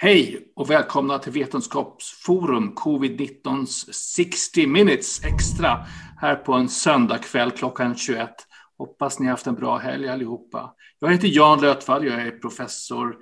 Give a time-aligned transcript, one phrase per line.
[0.00, 5.86] Hej och välkomna till Vetenskapsforum Covid-19 60 minutes extra
[6.20, 8.30] här på en söndagkväll klockan 21.
[8.78, 10.74] Hoppas ni har haft en bra helg allihopa.
[11.00, 13.16] Jag heter Jan Lötvall, jag är professor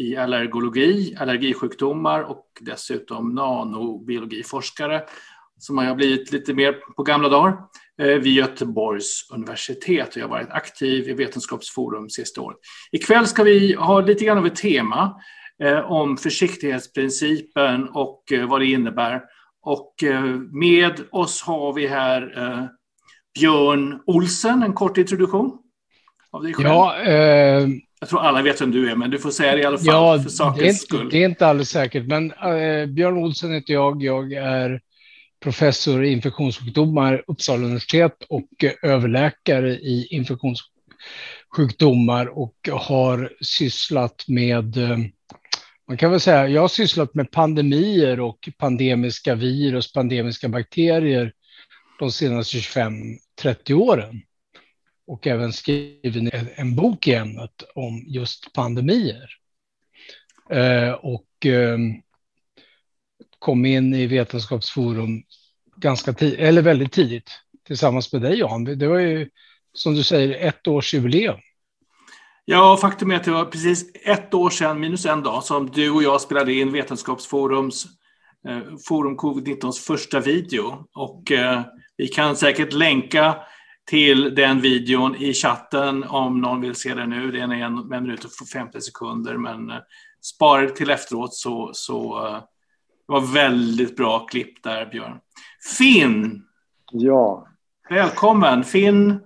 [0.00, 5.02] i allergologi, allergisjukdomar och dessutom nanobiologiforskare
[5.58, 7.56] som har jag blivit lite mer på gamla dagar
[8.02, 12.58] eh, vid Göteborgs universitet och jag har varit aktiv i Vetenskapsforum sista året.
[12.92, 15.14] Ikväll ska vi ha lite grann av ett tema
[15.84, 19.22] om försiktighetsprincipen och eh, vad det innebär.
[19.62, 22.32] Och eh, med oss har vi här
[23.34, 25.58] Björn Olsen, en kort introduktion
[26.30, 26.68] av dig själv.
[26.68, 27.68] Ja, eh,
[28.00, 29.86] jag tror alla vet vem du är, men du får säga det i alla fall
[29.86, 31.08] ja, för sakens det är, skull.
[31.10, 34.02] Det är inte alldeles säkert, men eh, Björn Olsen heter jag.
[34.02, 34.80] Jag är
[35.42, 38.48] professor i infektionssjukdomar Uppsala universitet och
[38.82, 44.76] överläkare i infektionssjukdomar och har sysslat med
[45.88, 51.32] man kan väl säga, jag har sysslat med pandemier och pandemiska virus, pandemiska bakterier
[51.98, 54.22] de senaste 25-30 åren.
[55.06, 59.30] Och även skrivit en bok i ämnet om just pandemier.
[60.50, 61.78] Eh, och eh,
[63.38, 65.22] kom in i Vetenskapsforum
[65.76, 67.30] ganska eller väldigt tidigt,
[67.66, 68.64] tillsammans med dig Jan.
[68.64, 69.30] Det var ju,
[69.72, 71.40] som du säger, ett års jubileum.
[72.44, 75.90] Ja, faktum är att det var precis ett år sedan, minus en dag, som du
[75.90, 77.86] och jag spelade in Vetenskapsforums
[78.48, 80.86] eh, Forum Covid-19 första video.
[80.94, 81.60] Och eh,
[81.96, 83.36] vi kan säkert länka
[83.90, 87.30] till den videon i chatten om någon vill se den nu.
[87.30, 89.76] Den är en, en minut och 50 sekunder, men eh,
[90.22, 92.34] spara det till efteråt så, så eh,
[93.06, 95.18] det var väldigt bra klipp där, Björn.
[95.78, 96.42] Finn!
[96.92, 97.46] Ja.
[97.90, 98.64] Välkommen!
[98.64, 99.20] Finn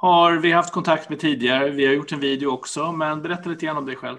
[0.00, 1.70] har vi haft kontakt med tidigare.
[1.70, 4.16] Vi har gjort en video också, men berätta lite grann om dig själv.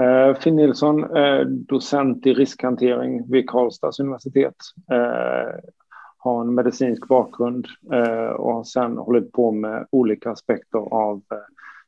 [0.00, 4.54] Eh, Finn Nilsson, eh, docent i riskhantering vid Karlstads universitet.
[4.90, 5.54] Eh,
[6.18, 7.66] har en medicinsk bakgrund
[8.36, 11.22] och har sedan hållit på med olika aspekter av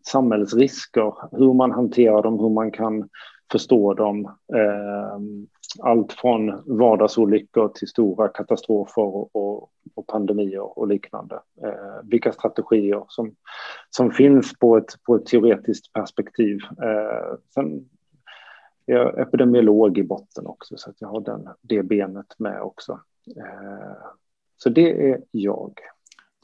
[0.07, 3.09] samhällsrisker, hur man hanterar dem, hur man kan
[3.53, 4.37] förstå dem
[5.79, 9.03] allt från vardagsolyckor till stora katastrofer
[9.37, 11.35] och, och pandemier och liknande.
[11.63, 13.35] Eh, vilka strategier som,
[13.91, 16.59] som finns på ett, på ett teoretiskt perspektiv.
[16.83, 17.89] Eh, sen
[18.87, 23.01] är jag epidemiolog i botten också, så att jag har den, det benet med också.
[23.37, 24.07] Eh,
[24.57, 25.75] så det är jag.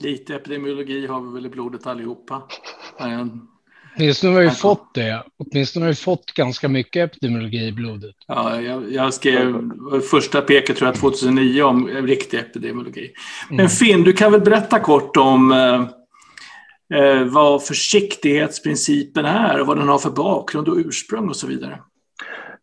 [0.03, 2.43] Lite epidemiologi har vi väl i blodet allihopa.
[3.99, 5.23] Åtminstone har vi fått det.
[5.39, 8.15] Åtminstone har vi fått ganska mycket epidemiologi i blodet.
[8.27, 9.71] Ja, jag, jag skrev
[10.11, 13.11] första peket tror jag 2009 om riktig epidemiologi.
[13.49, 13.69] Men mm.
[13.69, 15.81] Finn, du kan väl berätta kort om eh,
[17.01, 21.79] eh, vad försiktighetsprincipen är och vad den har för bakgrund och ursprung och så vidare.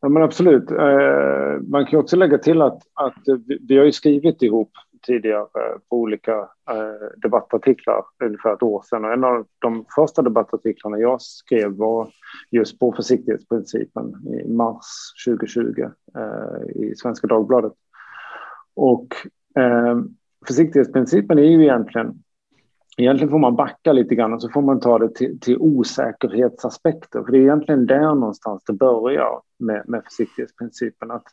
[0.01, 0.71] Ja, men absolut.
[0.71, 3.23] Eh, man kan också lägga till att, att
[3.67, 4.71] vi har ju skrivit ihop
[5.03, 6.37] tidigare eh, på olika
[6.69, 9.05] eh, debattartiklar ungefär ett år sedan.
[9.05, 12.09] Och en av de första debattartiklarna jag skrev var
[12.51, 14.85] just på försiktighetsprincipen i mars
[15.27, 15.81] 2020
[16.17, 17.73] eh, i Svenska Dagbladet.
[18.75, 19.07] Och
[19.59, 19.97] eh,
[20.47, 22.23] försiktighetsprincipen är ju egentligen
[22.97, 27.23] Egentligen får man backa lite grann och så får man ta det till, till osäkerhetsaspekter.
[27.23, 31.11] För det är egentligen där någonstans det börjar med, med försiktighetsprincipen.
[31.11, 31.23] Att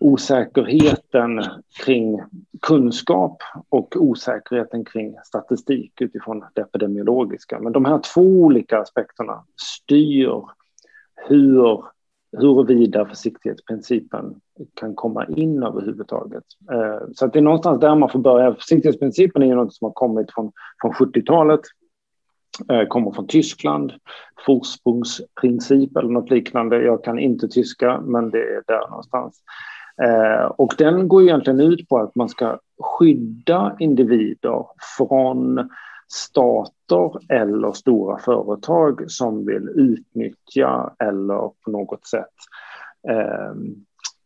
[0.00, 1.44] osäkerheten
[1.84, 2.20] kring
[2.62, 7.60] kunskap och osäkerheten kring statistik utifrån det epidemiologiska.
[7.60, 10.42] Men de här två olika aspekterna styr
[11.28, 11.84] hur,
[12.36, 14.34] huruvida försiktighetsprincipen
[14.74, 16.44] kan komma in överhuvudtaget.
[16.72, 18.54] Eh, så att det är någonstans där man får börja.
[18.54, 21.60] Försiktighetsprincipen är ju något som har kommit från, från 70-talet
[22.70, 23.92] eh, kommer från Tyskland,
[24.46, 26.82] Forsprungsprincip eller något liknande.
[26.82, 29.42] Jag kan inte tyska, men det är där någonstans.
[30.02, 34.66] Eh, och den går egentligen ut på att man ska skydda individer
[34.96, 35.70] från
[36.08, 42.34] stater eller stora företag som vill utnyttja eller på något sätt
[43.08, 43.74] ehm,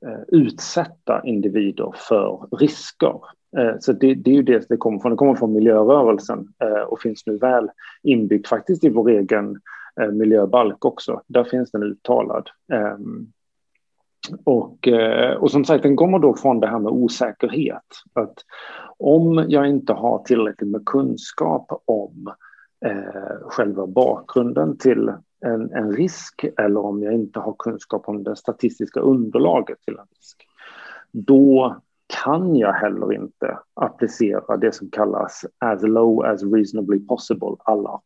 [0.06, 3.20] eh, utsätta individer för risker.
[3.58, 5.10] Eh, så det, det, är ju det det kommer från.
[5.10, 7.70] Det kommer från miljörörelsen eh, och finns nu väl
[8.02, 9.60] inbyggt faktiskt i vår egen
[10.00, 11.22] eh, miljöbalk också.
[11.26, 12.50] Där finns den uttalad.
[12.72, 13.32] Ehm,
[14.44, 17.84] och, eh, och som sagt, den kommer då från det här med osäkerhet.
[18.12, 18.34] Att
[18.98, 22.32] om jag inte har tillräckligt med kunskap om
[22.86, 25.12] eh, själva bakgrunden till
[25.46, 30.06] en, en, risk eller om jag inte har kunskap om det statistiska underlaget till en
[30.16, 30.46] risk,
[31.12, 31.76] då
[32.22, 38.04] kan jag heller inte applicera det som kallas as low as reasonably possible, ALAP.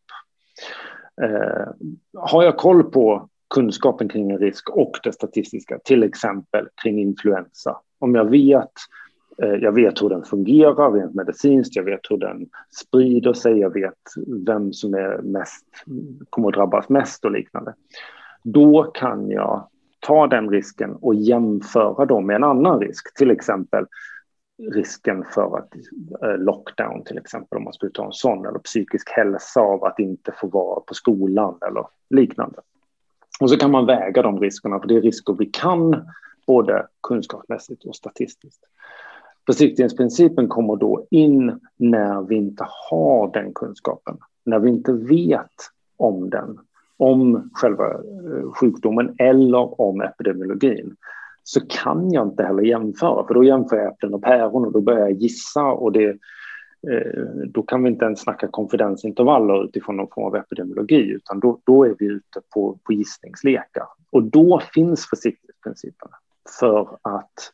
[1.22, 1.68] Eh,
[2.18, 7.76] har jag koll på kunskapen kring en risk och det statistiska, till exempel kring influensa.
[7.98, 8.72] Om jag vet,
[9.42, 13.74] eh, jag vet hur den fungerar rent medicinskt, jag vet hur den sprider sig, jag
[13.74, 13.98] vet
[14.46, 15.66] vem som är mest,
[16.30, 17.74] kommer att drabbas mest och liknande.
[18.42, 19.68] Då kan jag
[20.00, 23.86] ta den risken och jämföra dem med en annan risk, till exempel
[24.72, 25.74] risken för att
[26.22, 29.98] eh, lockdown till exempel, om man skulle ta en sån, eller psykisk hälsa av att
[29.98, 32.60] inte få vara på skolan eller liknande.
[33.42, 36.10] Och så kan man väga de riskerna, för det är risker vi kan
[36.46, 38.60] både kunskapsmässigt och statistiskt.
[39.46, 45.50] Försiktighetsprincipen kommer då in när vi inte har den kunskapen, när vi inte vet
[45.96, 46.58] om den,
[46.96, 50.96] om själva eh, sjukdomen eller om epidemiologin
[51.42, 54.80] så kan jag inte heller jämföra, för då jämför jag äpplen och päron och då
[54.80, 56.16] börjar jag gissa och det,
[57.46, 61.84] då kan vi inte ens snacka konfidensintervaller utifrån någon form av epidemiologi, utan då, då
[61.84, 63.86] är vi ute på, på gissningslekar.
[64.10, 66.08] Och då finns försiktighetsprincipen
[66.58, 67.52] för att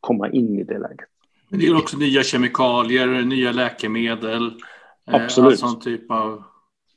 [0.00, 1.08] komma in i det läget.
[1.48, 4.46] Men det är också nya kemikalier, nya läkemedel,
[5.10, 5.50] eh, Absolut.
[5.50, 6.42] all sån typ av...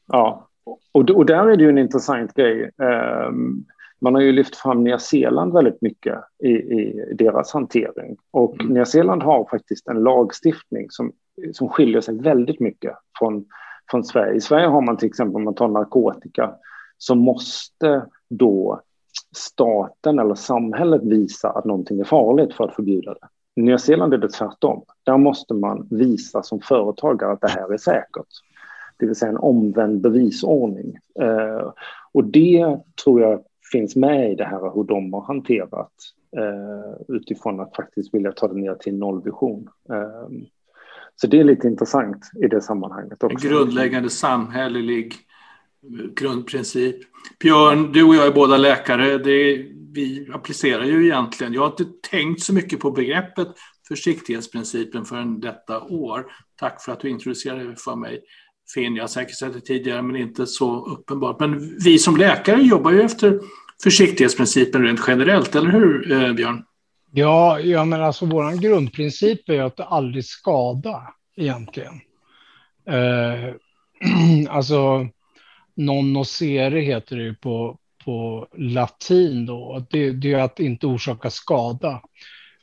[0.07, 0.49] Ja,
[0.91, 2.71] och, och där är det ju en intressant grej.
[2.77, 3.65] Um,
[4.03, 8.17] man har ju lyft fram Nya Zeeland väldigt mycket i, i deras hantering.
[8.31, 8.73] Och mm.
[8.73, 11.11] Nya Zeeland har faktiskt en lagstiftning som,
[11.53, 13.45] som skiljer sig väldigt mycket från,
[13.91, 14.33] från Sverige.
[14.33, 16.51] I Sverige har man till exempel, om man tar narkotika,
[16.97, 18.81] så måste då
[19.35, 23.27] staten eller samhället visa att någonting är farligt för att förbjuda det.
[23.55, 24.83] I Nya Zeeland är det tvärtom.
[25.03, 28.27] Där måste man visa som företagare att det här är säkert.
[28.97, 30.97] Det vill säga en omvänd bevisordning.
[31.19, 31.71] Eh,
[32.11, 35.91] och det tror jag finns med i det här hur de har hanterat
[36.37, 39.69] eh, utifrån att faktiskt vilja ta det ner till nollvision.
[39.89, 40.37] Eh,
[41.15, 43.47] så det är lite intressant i det sammanhanget också.
[43.47, 45.13] En grundläggande samhällelig
[46.15, 46.95] grundprincip.
[47.39, 49.17] Björn, du och jag är båda läkare.
[49.17, 53.47] Det, vi applicerar ju egentligen, jag har inte tänkt så mycket på begreppet
[53.87, 56.25] försiktighetsprincipen förrän detta år.
[56.59, 58.21] Tack för att du introducerade det för mig.
[58.73, 61.39] Finn, jag har säkert sett det tidigare men inte så uppenbart.
[61.39, 63.39] Men vi som läkare jobbar ju efter
[63.83, 66.63] försiktighetsprincipen rent generellt, eller hur eh, Björn?
[67.11, 71.93] Ja, ja men alltså vår grundprincip är att aldrig skada egentligen.
[72.87, 73.53] Eh,
[74.49, 75.07] alltså
[75.75, 79.85] non nocere heter det på, på latin då.
[79.89, 82.01] Det, det är att inte orsaka skada.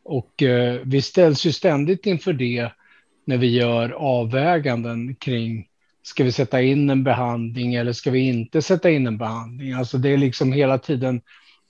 [0.05, 2.73] Och eh, vi ställs ju ständigt inför det
[3.25, 5.67] när vi gör avväganden kring
[6.03, 9.73] Ska vi sätta in en behandling eller ska vi inte sätta in en behandling?
[9.73, 11.21] Alltså det är liksom hela tiden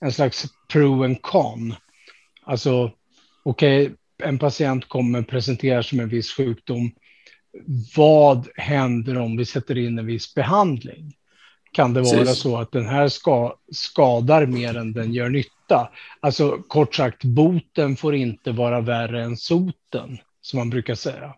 [0.00, 1.75] en slags pro and con.
[2.43, 2.93] Alltså,
[3.43, 6.93] okej, okay, en patient kommer presentera som en viss sjukdom.
[7.97, 11.17] Vad händer om vi sätter in en viss behandling?
[11.73, 12.38] Kan det vara Precis.
[12.38, 15.91] så att den här ska, skadar mer än den gör nytta?
[16.21, 21.35] Alltså kort sagt, boten får inte vara värre än soten, som man brukar säga.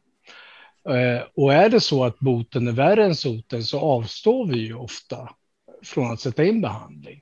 [0.88, 4.74] Eh, och är det så att boten är värre än soten så avstår vi ju
[4.74, 5.28] ofta
[5.82, 7.20] från att sätta in behandling.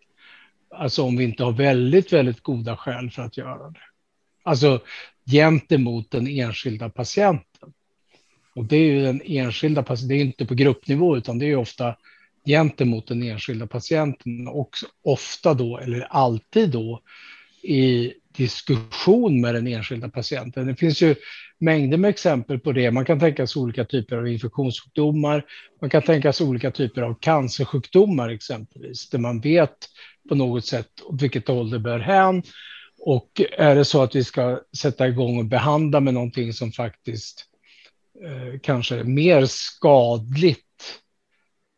[0.75, 3.81] Alltså om vi inte har väldigt, väldigt goda skäl för att göra det.
[4.43, 4.81] Alltså
[5.31, 7.73] gentemot den enskilda patienten.
[8.55, 11.57] Och det är ju den enskilda patienten, det är inte på gruppnivå utan det är
[11.57, 11.97] ofta
[12.47, 14.71] gentemot den enskilda patienten och
[15.03, 17.01] ofta då, eller alltid då,
[17.63, 20.67] i diskussion med den enskilda patienten.
[20.67, 21.15] Det finns ju
[21.61, 22.91] mängder med exempel på det.
[22.91, 25.45] Man kan tänka sig olika typer av infektionssjukdomar.
[25.81, 29.77] Man kan tänka sig olika typer av cancersjukdomar exempelvis, där man vet
[30.29, 32.43] på något sätt åt vilket håll det bör hän.
[32.99, 37.47] Och är det så att vi ska sätta igång och behandla med någonting som faktiskt
[38.25, 41.01] eh, kanske är mer skadligt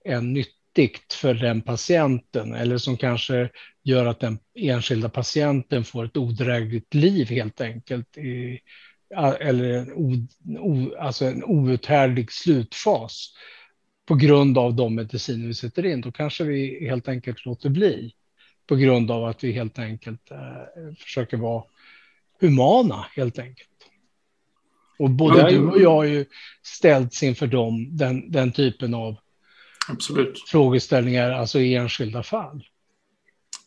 [0.04, 3.50] än nyttigt för den patienten eller som kanske
[3.84, 8.58] gör att den enskilda patienten får ett odrägligt liv helt enkelt i,
[9.40, 10.26] eller en, o,
[10.58, 13.34] o, alltså en outhärdlig slutfas
[14.06, 18.14] på grund av de mediciner vi sätter in, då kanske vi helt enkelt låter bli
[18.66, 21.64] på grund av att vi helt enkelt eh, försöker vara
[22.40, 23.68] humana helt enkelt.
[24.98, 26.24] Och både ja, du och jag har ju
[26.62, 29.16] ställts inför dem, den, den typen av
[29.88, 30.44] Absolut.
[30.46, 32.64] frågeställningar, alltså i enskilda fall.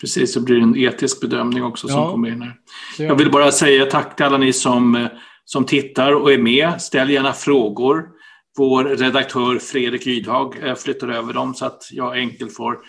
[0.01, 2.55] Precis, så blir det en etisk bedömning också som kommer in här.
[2.97, 5.07] Jag vill bara säga tack till alla ni som eh,
[5.45, 6.81] som tittar och är med.
[6.81, 8.09] Ställ gärna frågor.
[8.57, 12.79] Vår redaktör Fredrik Ydhag eh, flyttar över dem så att jag enkelt får,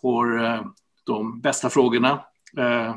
[0.00, 0.62] får eh,
[1.06, 2.24] de bästa frågorna
[2.58, 2.96] eh,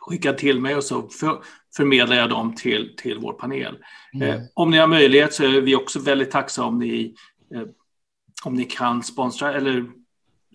[0.00, 1.42] skickade till mig och så för,
[1.76, 3.78] förmedlar jag dem till, till vår panel.
[4.14, 4.40] Mm.
[4.54, 7.14] Om ni har möjlighet så är vi också väldigt tacksamma om ni,
[8.44, 9.86] om ni kan sponsra eller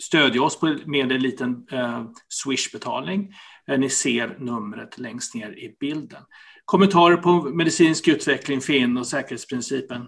[0.01, 3.33] stödja oss med en liten eh, Swish-betalning.
[3.77, 6.23] Ni ser numret längst ner i bilden.
[6.71, 10.01] Kommentarer på medicinsk utveckling, FIN och säkerhetsprincipen?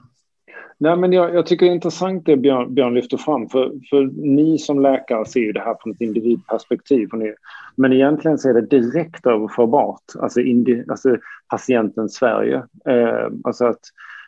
[0.78, 3.50] Nej, men jag, jag, tycker det är intressant det Björn, Björn lyfter fram.
[3.50, 4.04] För, för
[4.36, 7.10] ni som läkare ser ju det här från ett individperspektiv.
[7.14, 7.34] Ni,
[7.76, 12.64] men egentligen så är det direkt överförbart, alltså, indi, alltså patienten Sverige.
[12.86, 13.82] Eh, alltså att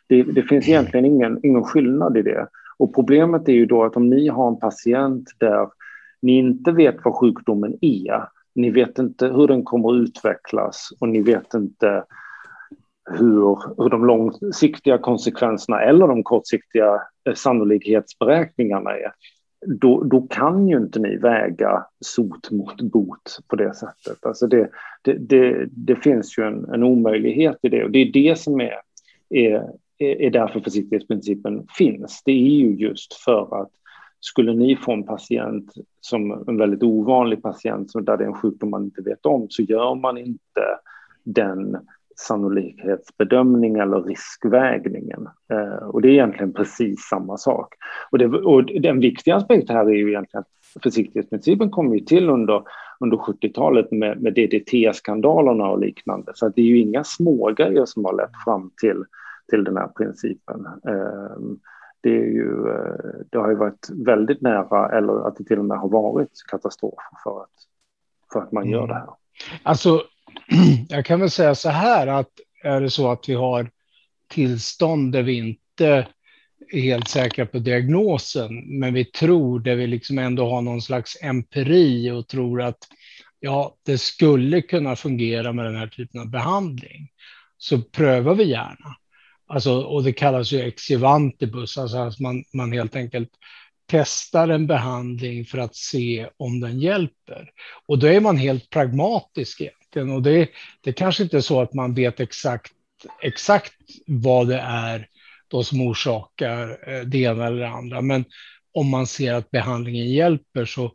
[0.06, 2.46] det, det, finns egentligen ingen, ingen skillnad i det.
[2.76, 5.68] Och problemet är ju då att om ni har en patient där
[6.22, 11.08] ni inte vet vad sjukdomen är, ni vet inte hur den kommer att utvecklas och
[11.08, 12.04] ni vet inte
[13.10, 19.12] hur, hur de långsiktiga konsekvenserna eller de kortsiktiga eh, sannolikhetsberäkningarna är,
[19.66, 24.26] då, då kan ju inte ni väga sot mot bot på det sättet.
[24.26, 24.70] Alltså det,
[25.02, 28.60] det, det, det finns ju en, en, omöjlighet i det och det är det som
[28.60, 28.80] är,
[29.30, 32.22] är, är därför försiktighetsprincipen finns.
[32.24, 33.70] Det är ju just för att
[34.20, 38.70] skulle ni få en patient som en väldigt ovanlig patient där det är en sjukdom
[38.70, 40.62] man inte vet om så gör man inte
[41.24, 41.76] den
[42.16, 45.28] sannolikhetsbedömning eller riskvägningen.
[45.52, 47.74] Eh, och det är egentligen precis samma sak.
[48.10, 52.28] Och, det, och den viktiga aspekten här är ju egentligen att försiktighetsprincipen kom ju till
[52.28, 52.62] under,
[53.00, 56.32] under 70-talet med, med DDT-skandalerna och liknande.
[56.34, 59.04] Så det är ju inga smågrejer som har lett fram till,
[59.50, 60.66] till den här principen.
[60.66, 61.38] Eh,
[62.00, 62.64] det, är ju,
[63.30, 67.02] det har ju varit väldigt nära, eller att det till och med har varit katastrof
[67.24, 67.50] för att,
[68.32, 68.88] för att man gör mm.
[68.88, 69.08] det här.
[69.62, 70.02] Alltså,
[70.88, 72.30] jag kan väl säga så här att
[72.62, 73.70] är det så att vi har
[74.28, 76.06] tillstånd där vi inte
[76.72, 81.16] är helt säkra på diagnosen, men vi tror där vi liksom ändå har någon slags
[81.22, 82.78] empiri och tror att
[83.40, 87.08] ja, det skulle kunna fungera med den här typen av behandling,
[87.58, 88.96] så prövar vi gärna.
[89.46, 93.30] Alltså, och det kallas ju exivantibus, alltså att man, man helt enkelt
[93.86, 97.50] testar en behandling för att se om den hjälper.
[97.86, 99.60] Och då är man helt pragmatisk
[99.96, 100.16] egentligen.
[100.16, 102.72] Och det, det kanske inte är så att man vet exakt,
[103.22, 103.74] exakt
[104.06, 105.08] vad det är
[105.48, 108.00] då som orsakar eh, det ena eller det andra.
[108.00, 108.24] Men
[108.72, 110.92] om man ser att behandlingen hjälper så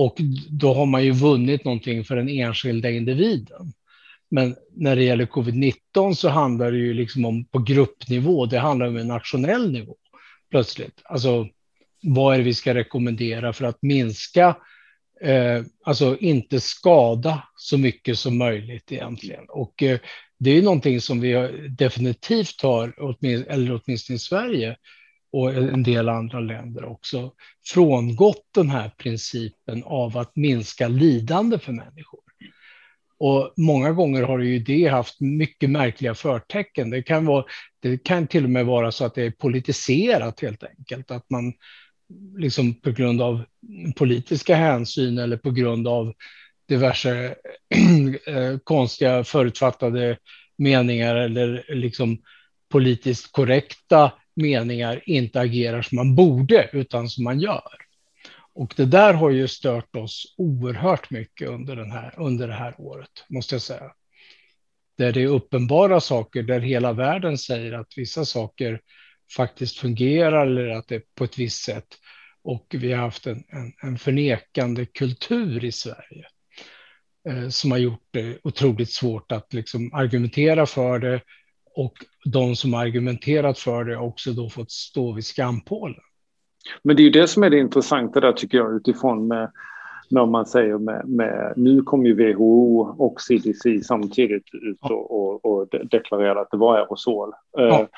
[0.00, 0.16] och
[0.48, 3.72] då har man ju vunnit någonting för den enskilda individen.
[4.30, 8.46] Men när det gäller covid-19 så handlar det ju liksom om på gruppnivå.
[8.46, 9.96] Det handlar om en nationell nivå
[10.50, 11.00] plötsligt.
[11.04, 11.48] Alltså,
[12.02, 14.56] vad är det vi ska rekommendera för att minska,
[15.20, 19.44] eh, alltså inte skada så mycket som möjligt egentligen.
[19.48, 19.98] Och eh,
[20.38, 21.32] det är någonting som vi
[21.78, 22.94] definitivt har,
[23.24, 24.76] eller åtminstone i Sverige
[25.32, 27.32] och en del andra länder också,
[27.66, 32.20] frångått den här principen av att minska lidande för människor.
[33.18, 36.90] Och många gånger har ju det haft mycket märkliga förtecken.
[36.90, 37.44] Det kan, vara,
[37.80, 41.10] det kan till och med vara så att det är politiserat helt enkelt.
[41.10, 41.52] Att man
[42.36, 43.44] liksom på grund av
[43.96, 46.14] politiska hänsyn eller på grund av
[46.68, 47.34] diverse
[48.26, 50.18] eh, konstiga förutfattade
[50.58, 52.18] meningar eller liksom
[52.68, 57.88] politiskt korrekta meningar inte agerar som man borde utan som man gör.
[58.54, 62.74] Och det där har ju stört oss oerhört mycket under, den här, under det här
[62.78, 63.92] året, måste jag säga.
[64.96, 68.80] Där det är uppenbara saker där hela världen säger att vissa saker
[69.36, 71.86] faktiskt fungerar eller att det är på ett visst sätt.
[72.42, 76.26] Och vi har haft en, en, en förnekande kultur i Sverige
[77.28, 81.20] eh, som har gjort det otroligt svårt att liksom argumentera för det
[81.74, 81.94] och
[82.24, 86.00] de som argumenterat för det också då fått stå vid skampålen.
[86.82, 89.50] Men det är ju det som är det intressanta där tycker jag utifrån med,
[90.16, 95.44] om man säger med, med nu kom ju WHO och CDC samtidigt ut och, och,
[95.44, 97.32] och deklarerade att det var aerosol.
[97.52, 97.88] Ja.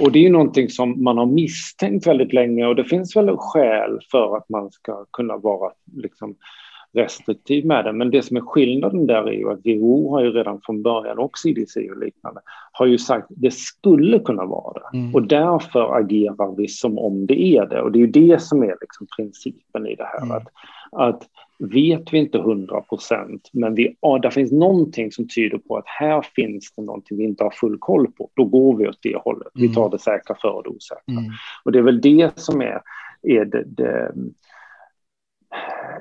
[0.00, 3.36] Och det är ju någonting som man har misstänkt väldigt länge och det finns väl
[3.38, 6.34] skäl för att man ska kunna vara liksom,
[6.94, 7.92] restriktiv med det.
[7.92, 11.18] Men det som är skillnaden där är ju att WHO har ju redan från början
[11.18, 12.40] och CDC och liknande
[12.72, 15.14] har ju sagt att det skulle kunna vara det mm.
[15.14, 17.82] och därför agerar vi som om det är det.
[17.82, 20.22] Och det är ju det som är liksom principen i det här.
[20.22, 20.36] Mm.
[20.36, 20.46] Att,
[20.92, 25.76] att vet vi inte hundra procent, men vi, ja, där finns någonting som tyder på
[25.76, 28.30] att här finns det någonting vi inte har full koll på.
[28.34, 29.48] Då går vi åt det hållet.
[29.54, 29.90] Vi tar mm.
[29.90, 31.02] det säkra före det osäkra.
[31.08, 31.24] Mm.
[31.64, 32.80] Och det är väl det som är,
[33.22, 34.12] är det, det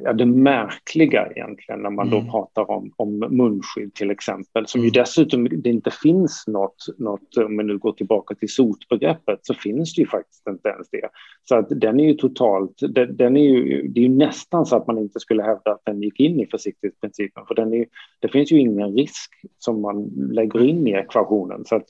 [0.03, 2.25] ja, det märkliga egentligen när man mm.
[2.25, 4.85] då pratar om, om munskydd till exempel, som mm.
[4.85, 9.53] ju dessutom det inte finns något, något, om vi nu går tillbaka till sotbegreppet, så
[9.53, 11.09] finns det ju faktiskt inte ens det.
[11.43, 14.75] Så att den är ju totalt, den, den är ju, det är ju nästan så
[14.75, 17.85] att man inte skulle hävda att den gick in i försiktighetsprincipen, för den är,
[18.19, 21.85] det finns ju ingen risk som man lägger in i ekvationen, så att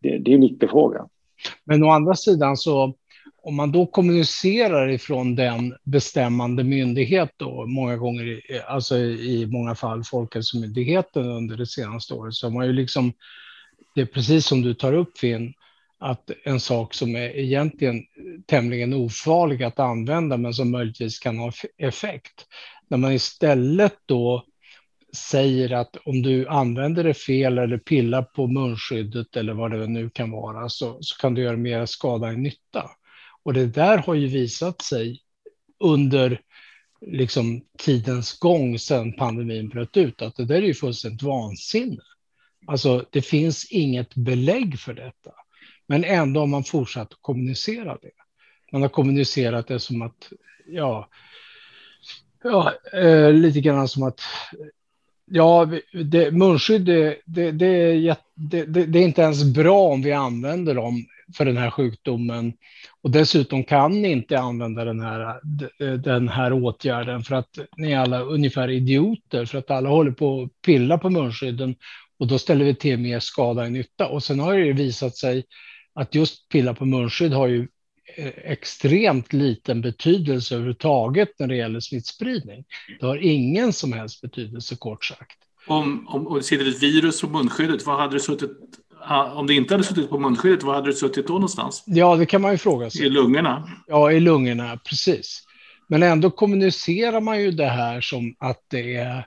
[0.00, 1.06] det, det är en icke-fråga.
[1.64, 2.94] Men å andra sidan så
[3.48, 9.74] om man då kommunicerar ifrån den bestämmande myndighet då, många gånger, eh, alltså i många
[9.74, 13.12] fall Folkhälsomyndigheten under det senaste året, så har man ju liksom,
[13.94, 15.54] det är precis som du tar upp Finn,
[15.98, 18.02] att en sak som är egentligen
[18.46, 22.46] tämligen ofarlig att använda, men som möjligtvis kan ha effekt.
[22.88, 24.44] När man istället då
[25.12, 30.10] säger att om du använder det fel eller pillar på munskyddet eller vad det nu
[30.10, 32.90] kan vara så, så kan du göra mer skada än nytta.
[33.42, 35.22] Och det där har ju visat sig
[35.78, 36.40] under
[37.00, 42.02] liksom tidens gång sedan pandemin bröt ut, att det där är ju fullständigt vansinne.
[42.66, 45.30] Alltså, det finns inget belägg för detta,
[45.86, 48.10] men ändå har man fortsatt att kommunicera det.
[48.72, 50.32] Man har kommunicerat det som att,
[50.66, 51.08] ja,
[52.42, 54.20] ja eh, lite grann som att
[55.30, 55.68] Ja,
[56.04, 61.06] det, munskydd det, det, det, det, det är inte ens bra om vi använder dem
[61.36, 62.52] för den här sjukdomen.
[63.02, 65.40] Och dessutom kan ni inte använda den här,
[65.96, 70.42] den här åtgärden för att ni är alla ungefär idioter för att alla håller på
[70.42, 71.74] att pilla på munskydden
[72.18, 74.08] och då ställer vi till mer skada än nytta.
[74.08, 75.44] Och sen har det visat sig
[75.94, 77.68] att just pilla på munskydd har ju
[78.44, 82.64] extremt liten betydelse överhuvudtaget när det gäller smittspridning.
[83.00, 85.38] Det har ingen som helst betydelse kort sagt.
[85.66, 88.50] Om, om, om det sitter ett virus på munskyddet, vad hade det suttit
[89.34, 91.84] om det inte hade suttit på munskyddet, var hade det suttit då någonstans?
[91.86, 93.06] Ja, det kan man ju fråga sig.
[93.06, 93.68] I lungorna?
[93.86, 95.44] Ja, i lungorna, precis.
[95.88, 99.26] Men ändå kommunicerar man ju det här som att det är...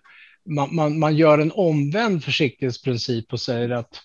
[0.49, 4.01] Man, man, man gör en omvänd försiktighetsprincip och säger att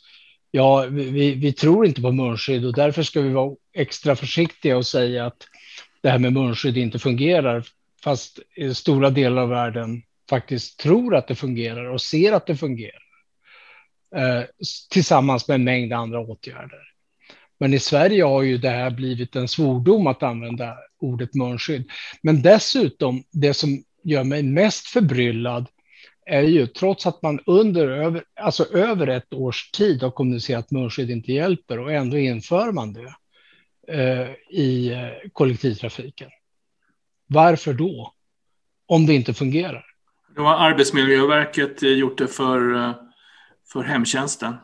[0.50, 4.86] ja, vi, vi tror inte på munskydd och därför ska vi vara extra försiktiga och
[4.86, 5.48] säga att
[6.00, 7.64] det här med munskydd inte fungerar,
[8.04, 8.38] fast
[8.74, 13.02] stora delar av världen faktiskt tror att det fungerar och ser att det fungerar.
[14.16, 14.42] Eh,
[14.90, 16.82] tillsammans med en mängd andra åtgärder.
[17.58, 21.90] Men i Sverige har ju det här blivit en svordom att använda ordet munskydd.
[22.22, 25.66] Men dessutom, det som gör mig mest förbryllad
[26.26, 30.70] är ju trots att man under över, alltså över ett års tid har kommunicerat att
[30.70, 33.14] munskydd inte hjälper och ändå inför man det
[33.88, 36.30] eh, i eh, kollektivtrafiken.
[37.26, 38.12] Varför då?
[38.88, 39.84] Om det inte fungerar.
[40.36, 42.94] Nu har Arbetsmiljöverket gjort det för eh,
[43.72, 44.54] för hemtjänsten.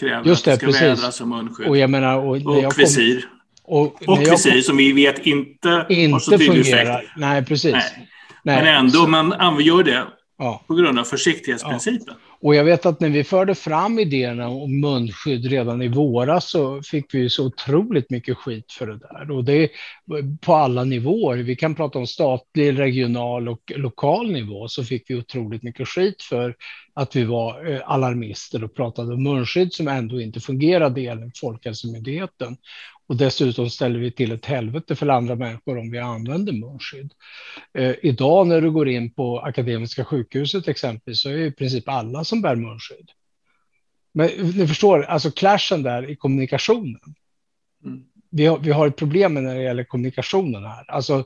[0.00, 1.02] Kräver Just det, att det ska precis.
[1.02, 1.68] vädras som munskydd.
[1.68, 3.28] Och, jag menar, och, och visir.
[3.64, 6.98] Och, och visir som vi vet inte, inte har så tydlig fungerar.
[6.98, 7.12] effekt.
[7.16, 7.72] Nej, precis.
[7.72, 8.08] Nej.
[8.42, 10.04] Nej, Men ändå, så, man gör det
[10.44, 10.64] ja.
[10.66, 12.06] på grund av försiktighetsprincipen.
[12.08, 12.14] Ja.
[12.40, 16.82] Och jag vet att när vi förde fram idéerna om munskydd redan i våras så
[16.82, 19.30] fick vi så otroligt mycket skit för det där.
[19.30, 19.68] Och det är
[20.40, 21.36] på alla nivåer.
[21.36, 26.22] Vi kan prata om statlig, regional och lokal nivå så fick vi otroligt mycket skit
[26.22, 26.54] för
[26.94, 32.56] att vi var eh, alarmister och pratade om munskydd som ändå inte fungerade enligt Folkhälsomyndigheten.
[33.06, 37.12] Och dessutom ställer vi till ett helvete för andra människor om vi använder munskydd.
[37.74, 42.24] Eh, idag när du går in på Akademiska sjukhuset exempelvis så är i princip alla
[42.24, 43.10] som bär munskydd.
[44.12, 47.00] Men ni förstår, alltså clashen där i kommunikationen.
[47.84, 48.04] Mm.
[48.30, 50.90] Vi, har, vi har ett problem när det gäller kommunikationen här.
[50.90, 51.24] Alltså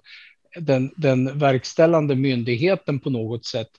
[0.60, 3.70] den, den verkställande myndigheten på något sätt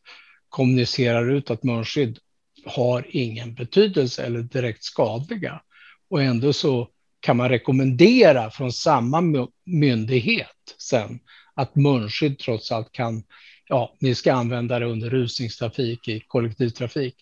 [0.50, 2.20] kommunicerar ut att munskydd
[2.66, 5.62] har ingen betydelse eller direkt skadliga.
[6.10, 11.20] Och ändå så kan man rekommendera från samma myndighet sen
[11.54, 13.24] att munskydd trots allt kan,
[13.68, 17.16] ja, ni ska använda det under rusningstrafik i kollektivtrafik.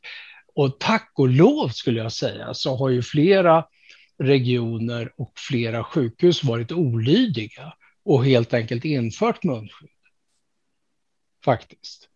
[0.55, 3.65] Och tack och lov skulle jag säga så har ju flera
[4.19, 9.89] regioner och flera sjukhus varit olydiga och helt enkelt infört munskydd.
[11.45, 12.10] Faktiskt.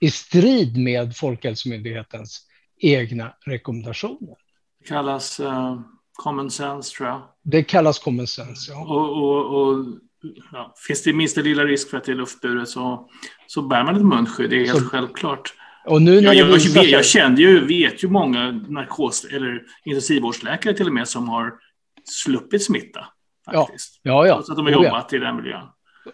[0.00, 2.46] I strid med Folkhälsomyndighetens
[2.80, 4.36] egna rekommendationer.
[4.78, 5.80] Det kallas uh,
[6.22, 7.22] common sense tror jag.
[7.44, 8.84] Det kallas common sense, ja.
[8.84, 9.84] Och, och, och
[10.52, 13.08] ja, finns det minsta lilla risk för att det är luftburet så,
[13.46, 15.54] så bär man ett munskydd, det är helt så, självklart.
[15.86, 20.74] Och nu när jag, jag, jag, jag kände ju, vet ju många narkos eller intensivvårdsläkare
[20.74, 21.52] till och med som har
[22.04, 23.06] sluppit smitta.
[23.44, 24.00] Faktiskt.
[24.02, 24.26] Ja, ja.
[24.26, 24.34] ja.
[24.34, 25.66] Trots att de har jobbat i den miljön.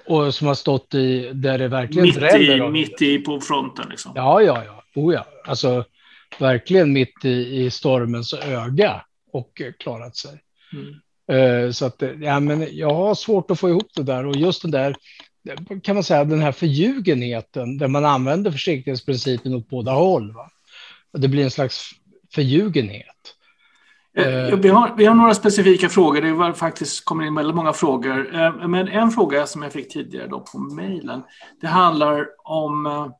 [0.06, 4.12] Och som har stått i, där det verkligen mitt i, mitt i på fronten liksom.
[4.14, 4.82] Ja, ja, ja.
[4.94, 5.26] Oh, ja.
[5.46, 5.84] Alltså
[6.38, 9.02] verkligen mitt i, i stormens öga
[9.34, 10.42] och klarat sig.
[10.72, 10.94] Mm.
[11.32, 14.62] Uh, så att, ja, men jag har svårt att få ihop det där och just
[14.62, 14.96] den där,
[15.82, 20.32] kan man säga, den här förljugenheten där man använder försiktighetsprincipen åt båda håll.
[20.32, 20.50] Va?
[21.12, 21.90] Det blir en slags
[22.34, 23.06] förljugenhet.
[24.62, 26.20] Vi, har, vi har några specifika frågor.
[26.20, 28.66] Det var faktiskt kommer in väldigt många frågor.
[28.68, 31.22] Men en fråga som jag fick tidigare då på mejlen,
[31.60, 33.12] det handlar om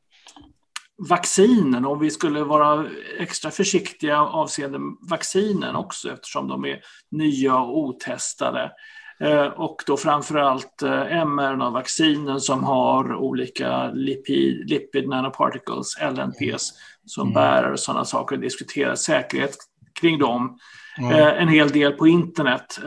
[0.97, 2.85] vaccinen, om vi skulle vara
[3.19, 4.79] extra försiktiga avseende
[5.09, 6.81] vaccinen också eftersom de är
[7.11, 8.71] nya och otestade.
[9.19, 16.73] Eh, och då framförallt eh, mRNA-vaccinen som har olika lipid, lipid nanoparticles, LNPs,
[17.05, 17.33] som mm.
[17.33, 18.37] bärare och sådana saker.
[18.37, 19.57] Diskuterar säkerhet
[19.99, 20.57] kring dem
[20.97, 21.11] mm.
[21.11, 22.79] en hel del på internet.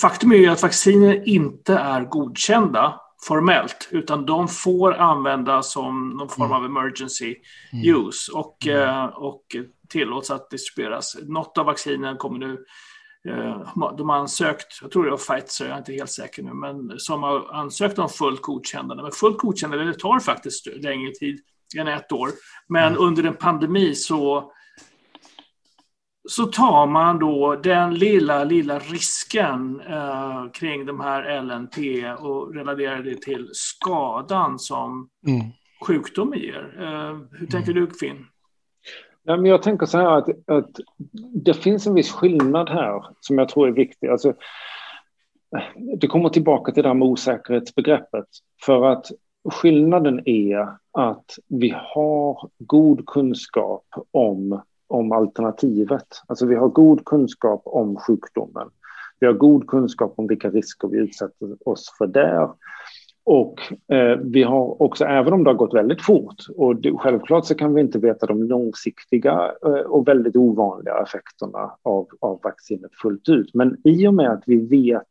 [0.00, 6.28] Faktum är ju att vacciner inte är godkända formellt, utan de får användas som någon
[6.28, 6.56] form mm.
[6.56, 7.36] av emergency
[7.72, 7.96] mm.
[7.96, 9.08] use och, mm.
[9.08, 9.42] och
[9.88, 11.16] tillåts att distribueras.
[11.22, 12.64] Något av vaccinen kommer nu
[13.28, 16.52] Eh, de har ansökt, jag tror det var Pfizer, jag är inte helt säker nu,
[16.54, 19.02] men som har ansökt om fullt godkännande.
[19.02, 21.40] Men fullt godkännande, det tar faktiskt längre tid
[21.78, 22.30] än ett år.
[22.68, 23.02] Men mm.
[23.02, 24.52] under en pandemi så,
[26.28, 33.02] så tar man då den lilla, lilla risken eh, kring de här LNP och relaterar
[33.02, 35.40] det till skadan som mm.
[35.86, 36.74] sjukdomen ger.
[36.78, 37.84] Eh, hur tänker mm.
[37.84, 38.26] du, Finn?
[39.22, 40.70] Ja, men jag tänker så här att, att
[41.44, 44.08] det finns en viss skillnad här som jag tror är viktig.
[44.08, 44.34] Alltså,
[46.00, 48.26] det kommer tillbaka till det här med osäkerhetsbegreppet.
[48.64, 49.06] För att
[49.50, 56.06] skillnaden är att vi har god kunskap om, om alternativet.
[56.26, 58.68] Alltså vi har god kunskap om sjukdomen.
[59.20, 62.48] Vi har god kunskap om vilka risker vi utsätter oss för där.
[63.24, 63.60] Och
[63.92, 67.54] eh, vi har också, även om det har gått väldigt fort, och det, självklart så
[67.54, 73.28] kan vi inte veta de långsiktiga eh, och väldigt ovanliga effekterna av, av vaccinet fullt
[73.28, 73.54] ut.
[73.54, 75.08] Men i och med att vi vet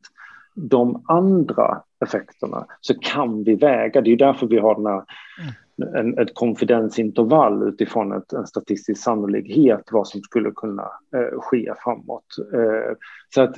[0.62, 5.04] de andra effekterna så kan vi väga, det är därför vi har den här,
[6.00, 10.84] en, ett konfidensintervall utifrån ett, en statistisk sannolikhet vad som skulle kunna
[11.16, 12.26] eh, ske framåt.
[12.54, 12.96] Eh,
[13.36, 13.56] så att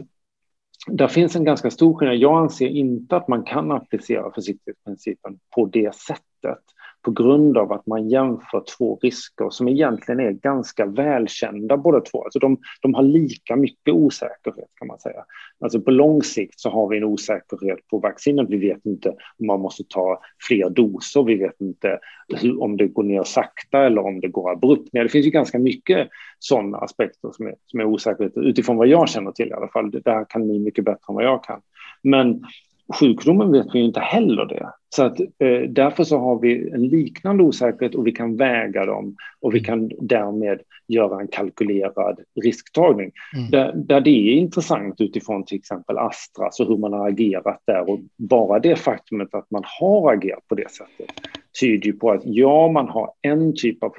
[0.88, 2.18] där finns en ganska stor skillnad.
[2.18, 6.64] Jag anser inte att man kan applicera försiktighetsprincipen på det sättet
[7.02, 12.24] på grund av att man jämför två risker som egentligen är ganska välkända båda två.
[12.24, 15.26] Alltså de, de har lika mycket osäkerhet kan man säga.
[15.60, 18.50] Alltså på lång sikt så har vi en osäkerhet på vaccinet.
[18.50, 21.24] Vi vet inte om man måste ta fler doser.
[21.24, 22.00] Vi vet inte
[22.42, 25.04] hur, om det går ner sakta eller om det går abrupt ner.
[25.04, 26.10] Det finns ju ganska mycket
[26.40, 29.92] sådana aspekter som är, som är osäkerhet utifrån vad jag känner till i alla fall.
[29.92, 31.62] Det här kan ni mycket bättre än vad jag kan.
[32.04, 32.44] Men
[32.92, 34.70] sjukdomen vet vi inte heller det.
[34.96, 39.16] Så att, eh, därför så har vi en liknande osäkerhet och vi kan väga dem
[39.42, 43.12] och vi kan därmed göra en kalkylerad risktagning.
[43.38, 43.52] Mm.
[43.52, 47.90] Där, där, det är intressant utifrån till exempel Astra, så hur man har agerat där
[47.90, 51.12] och bara det faktumet att man har agerat på det sättet
[51.60, 53.90] tyder ju på att ja, man har en typ av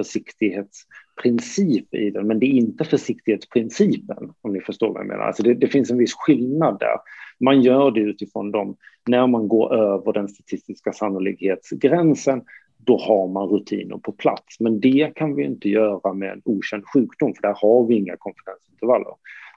[1.22, 5.24] försiktighetsprincip i den, men det är inte försiktighetsprincipen, om ni förstår vad jag menar.
[5.24, 6.96] Alltså det, det finns en viss skillnad där.
[7.40, 8.76] Man gör det utifrån dem.
[9.08, 12.42] När man går över den statistiska sannolikhetsgränsen,
[12.76, 14.60] då har man rutiner på plats.
[14.60, 18.16] Men det kan vi inte göra med en okänd sjukdom, för där har vi inga
[18.16, 19.14] konfidensintervaller.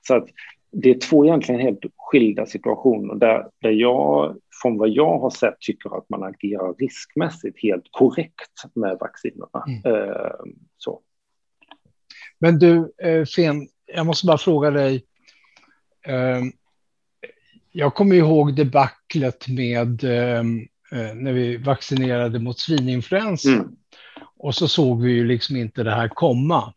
[0.07, 0.27] Så att
[0.71, 5.59] det är två egentligen helt skilda situationer där, där jag, från vad jag har sett,
[5.59, 9.63] tycker att man agerar riskmässigt helt korrekt med vaccinerna.
[9.67, 10.09] Mm.
[10.09, 10.31] Eh,
[10.77, 11.01] så.
[12.39, 15.03] Men du, eh, Fen, jag måste bara fråga dig.
[16.05, 16.41] Eh,
[17.71, 20.43] jag kommer ihåg debaclet med eh,
[21.15, 23.49] när vi vaccinerade mot svininfluensa.
[23.49, 23.67] Mm.
[24.37, 26.73] Och så såg vi ju liksom inte det här komma.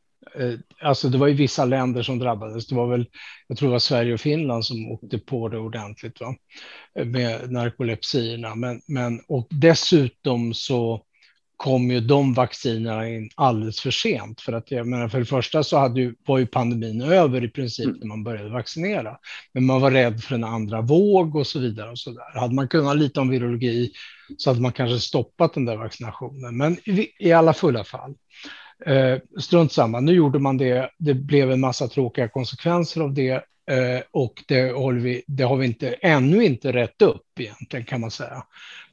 [0.82, 2.66] Alltså det var ju vissa länder som drabbades.
[2.66, 3.06] Det var väl,
[3.46, 6.34] jag tror det var Sverige och Finland som åkte på det ordentligt va?
[7.04, 8.54] med narkolepsierna.
[8.54, 11.04] Men, men, och dessutom så
[11.58, 14.40] kom ju de vaccinerna in alldeles för sent.
[14.40, 17.48] För att jag menar, för det första så hade ju, var ju pandemin över i
[17.48, 19.16] princip när man började vaccinera.
[19.52, 21.90] Men man var rädd för en andra våg och så vidare.
[21.90, 22.40] och så där.
[22.40, 23.92] Hade man kunnat lite om virologi
[24.36, 26.56] så hade man kanske stoppat den där vaccinationen.
[26.56, 28.14] Men i, i alla fulla fall.
[28.86, 30.90] Eh, strunt samma, nu gjorde man det.
[30.98, 33.44] Det blev en massa tråkiga konsekvenser av det.
[33.70, 38.00] Eh, och det, håller vi, det har vi inte, ännu inte rätt upp egentligen kan
[38.00, 38.42] man säga.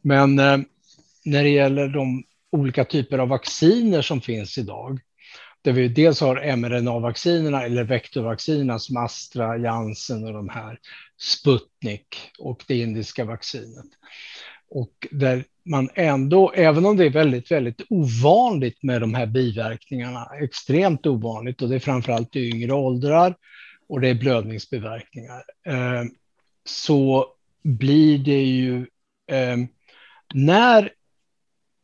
[0.01, 0.57] Men eh,
[1.25, 2.23] när det gäller de
[2.55, 4.99] olika typer av vacciner som finns idag.
[5.61, 10.79] Där vi dels har mRNA-vaccinerna eller vektorvaccinerna som Astra, Janssen och de här,
[11.17, 13.85] Sputnik och det indiska vaccinet.
[14.69, 20.27] Och där man ändå, även om det är väldigt, väldigt ovanligt med de här biverkningarna,
[20.41, 23.35] extremt ovanligt och det är framförallt i yngre åldrar
[23.87, 26.03] och det är blödningsbiverkningar, eh,
[26.65, 27.27] så
[27.63, 28.77] blir det ju
[29.31, 29.57] eh,
[30.33, 30.91] när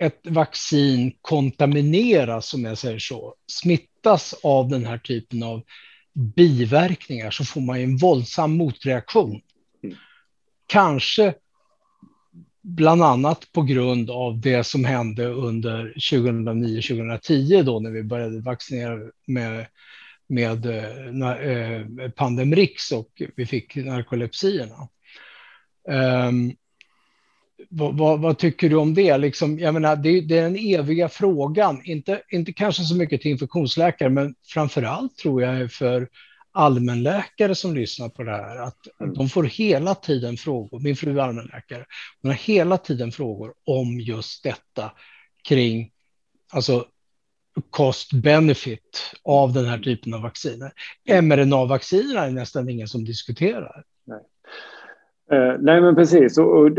[0.02, 5.64] ett vaccin kontamineras, som jag säger så, smittas av den här typen av
[6.36, 9.42] biverkningar så får man en våldsam motreaktion.
[9.84, 9.96] Mm.
[10.68, 11.34] Kanske
[12.64, 19.00] bland annat på grund av det som hände under 2009-2010 då när vi började vaccinera
[19.28, 19.66] med
[20.32, 24.88] med eh, Pandemrix och vi fick narkolepsierna.
[25.88, 26.56] Um,
[27.70, 29.18] vad, vad, vad, tycker du om det?
[29.18, 33.32] Liksom, jag menar, det, det, är den eviga frågan, inte, inte kanske så mycket till
[33.32, 36.10] infektionsläkare, men framför allt tror jag för
[36.52, 39.14] allmänläkare som lyssnar på det här, att mm.
[39.14, 41.86] de får hela tiden frågor, min fru är allmänläkare,
[42.22, 44.92] hon har hela tiden frågor om just detta
[45.48, 45.92] kring
[46.54, 46.86] alltså
[47.70, 50.72] cost benefit av den här typen av vacciner.
[51.22, 53.84] mRNA-vaccinerna är nästan ingen som diskuterar.
[54.06, 54.20] Nej.
[55.34, 56.38] Uh, nej, men precis.
[56.38, 56.70] Och, och,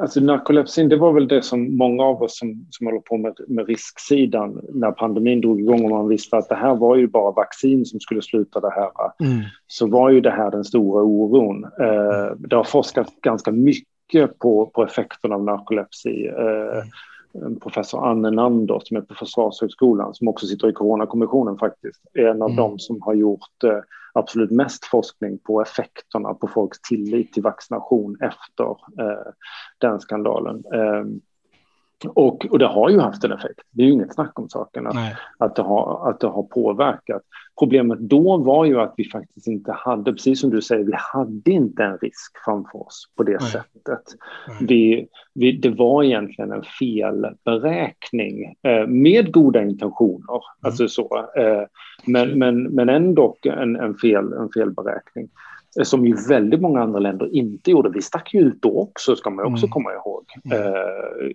[0.00, 3.34] alltså, narkolepsin, det var väl det som många av oss som, som håller på med,
[3.48, 7.30] med risksidan när pandemin drog igång och man visste att det här var ju bara
[7.30, 8.90] vaccin som skulle sluta det här.
[9.20, 9.44] Mm.
[9.66, 11.64] Så var ju det här den stora oron.
[11.64, 16.28] Uh, det har forskats ganska mycket på, på effekterna av narkolepsi.
[16.28, 16.86] Uh, mm
[17.62, 22.42] professor Anne Nander som är på Försvarshögskolan som också sitter i Coronakommissionen faktiskt, är en
[22.42, 22.56] av mm.
[22.56, 23.78] dem som har gjort eh,
[24.14, 29.32] absolut mest forskning på effekterna på folks tillit till vaccination efter eh,
[29.78, 30.64] den skandalen.
[30.74, 31.04] Eh,
[32.06, 33.60] och, och det har ju haft en effekt.
[33.70, 34.96] Det är ju inget snack om saken att,
[35.38, 37.22] att, det, har, att det har påverkat.
[37.58, 41.50] Problemet då var ju att vi faktiskt inte hade, precis som du säger, vi hade
[41.50, 43.50] inte en risk framför oss på det Nej.
[43.50, 44.04] sättet.
[44.48, 44.56] Nej.
[44.60, 50.42] Vi, vi, det var egentligen en felberäkning eh, med goda intentioner, mm.
[50.60, 51.62] alltså så, eh,
[52.06, 55.28] men, men, men ändå en, en, fel, en felberäkning
[55.82, 57.90] som ju väldigt många andra länder inte gjorde.
[57.90, 59.70] Vi stack ju ut då också, ska man också mm.
[59.70, 60.58] komma ihåg, mm.
[60.58, 60.72] eh,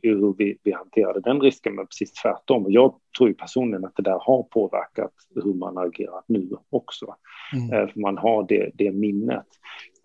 [0.01, 2.65] hur vi, vi hanterade den risken, men precis tvärtom.
[2.67, 5.11] Jag tror ju personligen att det där har påverkat
[5.43, 7.15] hur man agerat nu också,
[7.53, 7.73] mm.
[7.73, 9.45] eh, för man har det, det minnet.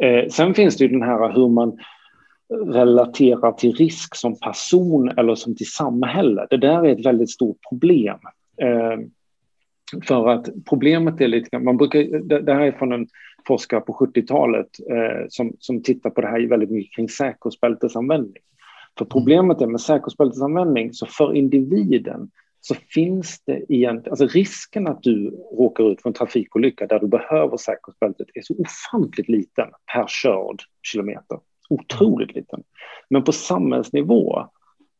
[0.03, 1.79] Eh, sen finns det ju den här hur man
[2.49, 6.47] relaterar till risk som person eller som till samhälle.
[6.51, 8.19] Det där är ett väldigt stort problem.
[8.63, 8.99] Eh,
[10.09, 13.07] för att problemet är lite, man brukar, det här är från en
[13.47, 18.43] forskare på 70-talet eh, som, som tittar på det här väldigt mycket kring säkerhetsbältesanvändning.
[18.99, 22.31] För problemet är med säkerhetsbältesanvändning, så för individen
[22.61, 27.07] så finns det egentligen, alltså risken att du råkar ut för en trafikolycka där du
[27.07, 31.39] behöver säkerhetsbältet är så ofantligt liten per körd kilometer.
[31.71, 32.63] Otroligt liten.
[33.11, 34.49] Men på samhällsnivå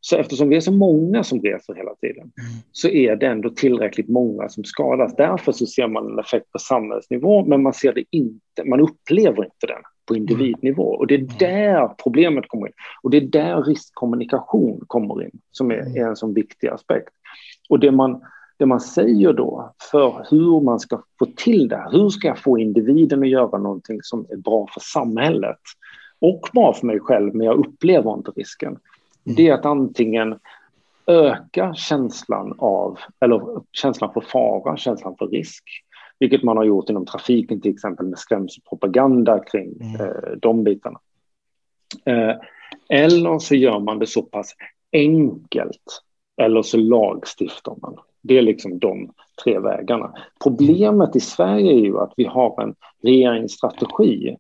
[0.07, 2.63] så eftersom vi är så många som reser hela tiden mm.
[2.73, 5.17] så är det ändå tillräckligt många som skadas.
[5.17, 9.45] Därför så ser man en effekt på samhällsnivå, men man ser det inte, man upplever
[9.45, 10.83] inte den på individnivå.
[10.83, 11.35] Och det är mm.
[11.39, 12.73] där problemet kommer in.
[13.03, 15.97] Och det är där riskkommunikation kommer in, som är, mm.
[15.97, 17.13] är en sån viktig aspekt.
[17.69, 18.23] Och det man,
[18.59, 22.59] det man säger då för hur man ska få till det, hur ska jag få
[22.59, 25.61] individen att göra någonting som är bra för samhället
[26.21, 28.79] och bra för mig själv, men jag upplever inte risken
[29.25, 30.39] det är att antingen
[31.07, 33.41] öka känslan av, eller
[33.73, 35.65] känslan för fara, känslan för risk,
[36.19, 40.01] vilket man har gjort inom trafiken till exempel med skrämselpropaganda kring mm.
[40.01, 41.01] eh, de bitarna.
[42.05, 42.37] Eh,
[42.89, 44.55] eller så gör man det så pass
[44.93, 46.03] enkelt,
[46.37, 47.97] eller så lagstiftar man.
[48.23, 49.11] Det är liksom de
[49.45, 50.15] tre vägarna.
[50.43, 54.37] Problemet i Sverige är ju att vi har en regeringsstrategi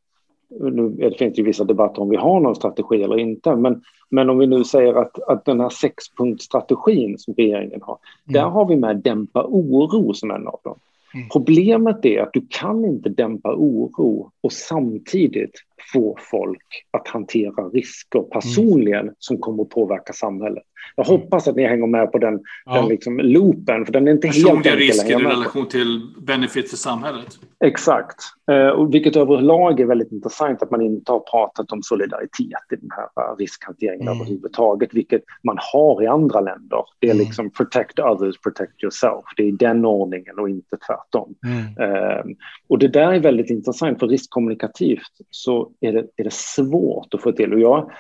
[0.61, 4.31] nu det finns ju vissa debatter om vi har någon strategi eller inte, men, men
[4.31, 8.33] om vi nu säger att, att den här sexpunktsstrategin som regeringen har, mm.
[8.33, 10.79] där har vi med dämpa oro som en av dem.
[11.14, 11.29] Mm.
[11.29, 15.53] Problemet är att du kan inte dämpa oro och samtidigt
[15.92, 19.14] få folk att hantera risker personligen mm.
[19.18, 20.64] som kommer att påverka samhället.
[20.97, 22.75] Jag hoppas att ni hänger med på den, ja.
[22.75, 26.70] den liksom loopen, för den är inte Personliga helt Personliga risker i relation till benefit
[26.70, 27.38] för samhället.
[27.64, 28.16] Exakt,
[28.51, 32.77] eh, och vilket överlag är väldigt intressant att man inte har pratat om solidaritet i
[32.77, 34.20] den här eh, riskhanteringen mm.
[34.20, 36.85] överhuvudtaget, vilket man har i andra länder.
[36.99, 37.25] Det är mm.
[37.25, 39.25] liksom protect others, protect yourself.
[39.37, 41.35] Det är den ordningen och inte tvärtom.
[41.47, 41.92] Mm.
[41.92, 42.25] Eh,
[42.68, 47.23] och det där är väldigt intressant, för riskkommunikativt så är det, är det svårt att
[47.23, 47.53] få till.
[47.53, 47.91] Och jag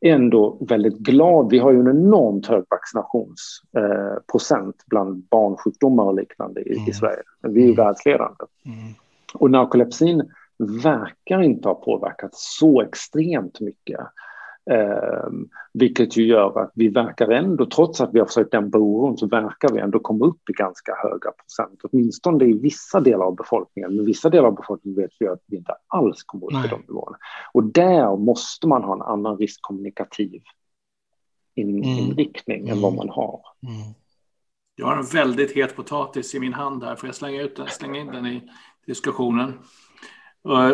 [0.00, 1.50] är ändå väldigt glad.
[1.50, 6.88] Vi har ju en enormt hög vaccinationsprocent eh, bland barnsjukdomar och liknande i, mm.
[6.88, 7.22] i Sverige.
[7.42, 7.76] Vi är mm.
[7.76, 8.44] världsledande.
[8.66, 8.94] Mm.
[9.34, 10.30] Och narkolepsin
[10.82, 14.00] verkar inte ha påverkat så extremt mycket.
[14.70, 15.30] Eh,
[15.72, 19.26] vilket ju gör att vi verkar ändå, trots att vi har försökt dämpa oron, så
[19.26, 21.80] verkar vi ändå komma upp i ganska höga procent.
[21.82, 23.96] Åtminstone i vissa delar av befolkningen.
[23.96, 26.80] Men vissa delar av befolkningen vet vi att vi inte alls kommer upp i de
[26.80, 27.16] nivåerna.
[27.52, 30.42] Och där måste man ha en annan riskkommunikativ
[31.54, 31.84] in, mm.
[31.84, 32.72] inriktning mm.
[32.72, 33.40] än vad man har.
[33.62, 33.94] Mm.
[34.76, 36.96] Jag har en väldigt het potatis i min hand här.
[36.96, 38.42] Får jag slänga, ut den, slänga in den i
[38.86, 39.52] diskussionen?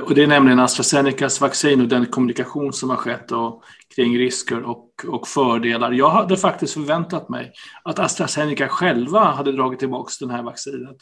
[0.02, 3.62] Och det är nämligen AstraZenecas vaccin och den kommunikation som har skett och
[3.96, 5.92] kring risker och, och fördelar.
[5.92, 7.52] Jag hade faktiskt förväntat mig
[7.82, 10.96] att AstraZeneca själva hade dragit tillbaka det här vaccinet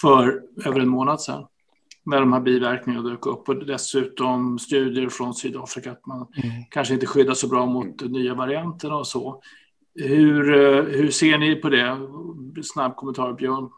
[0.00, 1.46] för över en månad sedan.
[2.04, 6.64] När de här biverkningarna dök upp och dessutom studier från Sydafrika att man mm.
[6.70, 9.42] kanske inte skyddar så bra mot nya varianter och så.
[9.94, 11.98] Hur, eh, hur ser ni på det?
[12.62, 13.70] Snabb kommentar, Björn.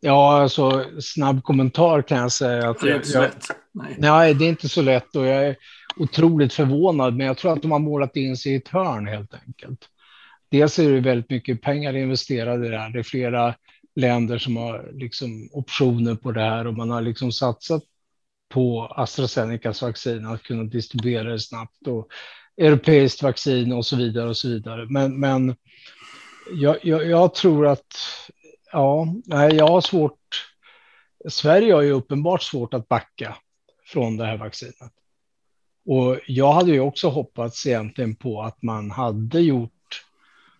[0.00, 2.70] Ja, alltså snabb kommentar kan jag säga.
[2.70, 3.46] Att jag, lätt.
[3.72, 3.96] Nej.
[3.98, 4.34] nej.
[4.34, 5.56] det är inte så lätt och jag är
[5.96, 9.34] otroligt förvånad, men jag tror att de har målat in sig i ett hörn helt
[9.34, 9.88] enkelt.
[10.50, 12.90] Dels är det väldigt mycket pengar investerade i det här.
[12.90, 13.54] Det är flera
[13.94, 17.82] länder som har liksom optioner på det här och man har liksom satsat
[18.48, 22.08] på AstraZenecas vaccin att kunna distribuera det snabbt och
[22.56, 24.86] europeiskt vaccin och så vidare och så vidare.
[24.88, 25.56] Men, men
[26.52, 27.94] jag, jag, jag tror att
[28.72, 30.46] ja, nej, jag har svårt.
[31.28, 33.36] Sverige har ju uppenbart svårt att backa
[33.92, 34.92] från det här vaccinet.
[35.86, 40.04] Och jag hade ju också hoppats egentligen på att man hade gjort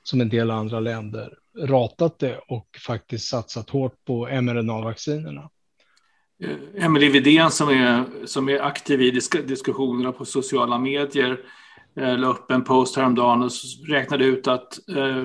[0.03, 5.51] som en del andra länder, ratat det och faktiskt satsat hårt på mRNA-vaccinerna.
[6.43, 11.41] Eh, Emelie Widén som är, som är aktiv i disk diskussionerna på sociala medier
[11.97, 13.51] eh, la upp en post häromdagen och
[13.89, 15.25] räknade ut att eh,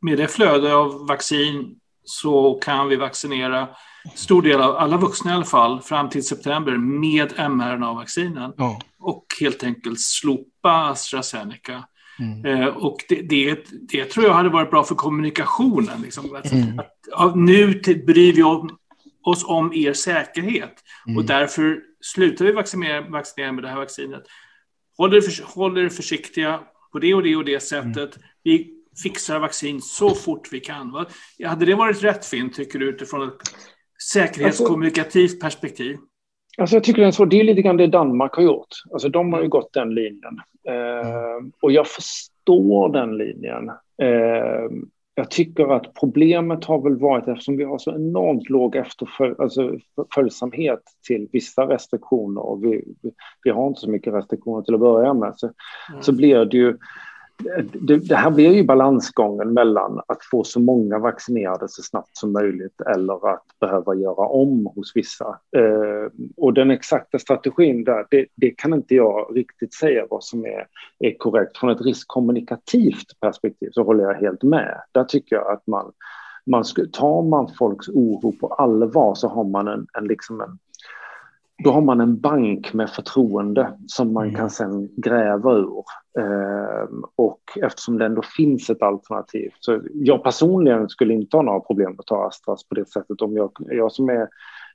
[0.00, 3.68] med det flöde av vaccin så kan vi vaccinera
[4.14, 8.52] stor del av alla vuxna i alla fall fram till september med mRNA-vaccinen.
[8.56, 8.80] Ja.
[8.98, 11.84] Och helt enkelt slopa AstraZeneca.
[12.18, 12.44] Mm.
[12.44, 13.58] Eh, och det, det,
[13.88, 16.02] det, tror jag hade varit bra för kommunikationen.
[16.02, 16.34] Liksom.
[16.34, 16.78] Att, mm.
[16.78, 18.42] att, att, nu bryr vi
[19.22, 20.74] oss om er säkerhet
[21.06, 21.18] mm.
[21.18, 24.22] och därför slutar vi vaccinera, vaccinera med det här vaccinet.
[24.96, 26.60] Håll er, för, håll er försiktiga
[26.92, 28.16] på det och det och det sättet.
[28.16, 28.28] Mm.
[28.42, 30.92] Vi fixar vaccin så fort vi kan.
[30.92, 31.06] Va?
[31.44, 33.34] Hade det varit rätt, Finn, tycker du, utifrån ett
[34.12, 35.96] säkerhetskommunikativt alltså, perspektiv?
[36.58, 38.68] Alltså jag tycker det är, så, det är lite grann det Danmark har gjort.
[38.92, 40.40] Alltså de har ju gått den linjen.
[40.68, 43.68] Eh, och jag förstår den linjen.
[44.02, 44.70] Eh,
[45.14, 50.96] jag tycker att problemet har väl varit, eftersom vi har så enormt låg efterföljsamhet alltså,
[51.06, 52.84] till vissa restriktioner och vi,
[53.42, 55.46] vi, har inte så mycket restriktioner till att börja med, så,
[55.90, 56.02] mm.
[56.02, 56.78] så blir det ju
[57.72, 62.32] det, det, här blir ju balansgången mellan att få så många vaccinerade så snabbt som
[62.32, 65.38] möjligt eller att behöva göra om hos vissa.
[65.56, 70.44] Eh, och den exakta strategin där, det, det, kan inte jag riktigt säga vad som
[70.44, 70.66] är,
[70.98, 71.58] är korrekt.
[71.58, 74.80] Från ett riskkommunikativt perspektiv så håller jag helt med.
[74.92, 75.92] Där tycker jag att man,
[76.46, 80.58] man tar man folks oro på allvar så har man en, en, liksom en
[81.64, 84.36] då har man en bank med förtroende som man mm.
[84.36, 85.84] kan sen gräva ur.
[86.18, 89.50] Eh, och eftersom det ändå finns ett alternativ.
[89.60, 93.22] Så jag personligen skulle inte ha några problem att ta Astras på det sättet.
[93.22, 94.28] Om jag, jag som är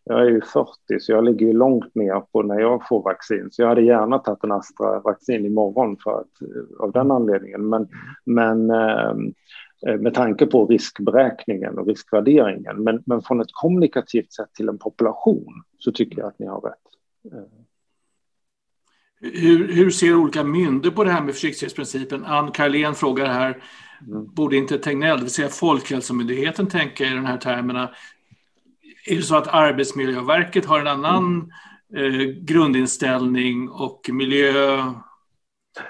[0.09, 0.69] jag är ju 40
[0.99, 3.47] så jag ligger ju långt ner på när jag får vaccin.
[3.51, 6.31] Så jag hade gärna tagit en Astra-vaccin imorgon för att,
[6.79, 7.69] av den anledningen.
[7.69, 7.87] Men,
[8.25, 9.13] men eh,
[9.99, 12.83] med tanke på riskberäkningen och riskvärderingen.
[12.83, 16.61] Men, men från ett kommunikativt sätt till en population så tycker jag att ni har
[16.61, 16.75] rätt.
[19.21, 22.25] Hur, hur ser olika myndigheter på det här med försiktighetsprincipen?
[22.25, 23.63] Ann Karlén frågar här,
[24.07, 24.33] mm.
[24.33, 27.89] borde inte Tegnell, det vill säga Folkhälsomyndigheten, tänka i de här termerna?
[29.07, 31.51] Är det så att Arbetsmiljöverket har en annan
[31.95, 32.21] mm.
[32.21, 34.83] eh, grundinställning och miljö...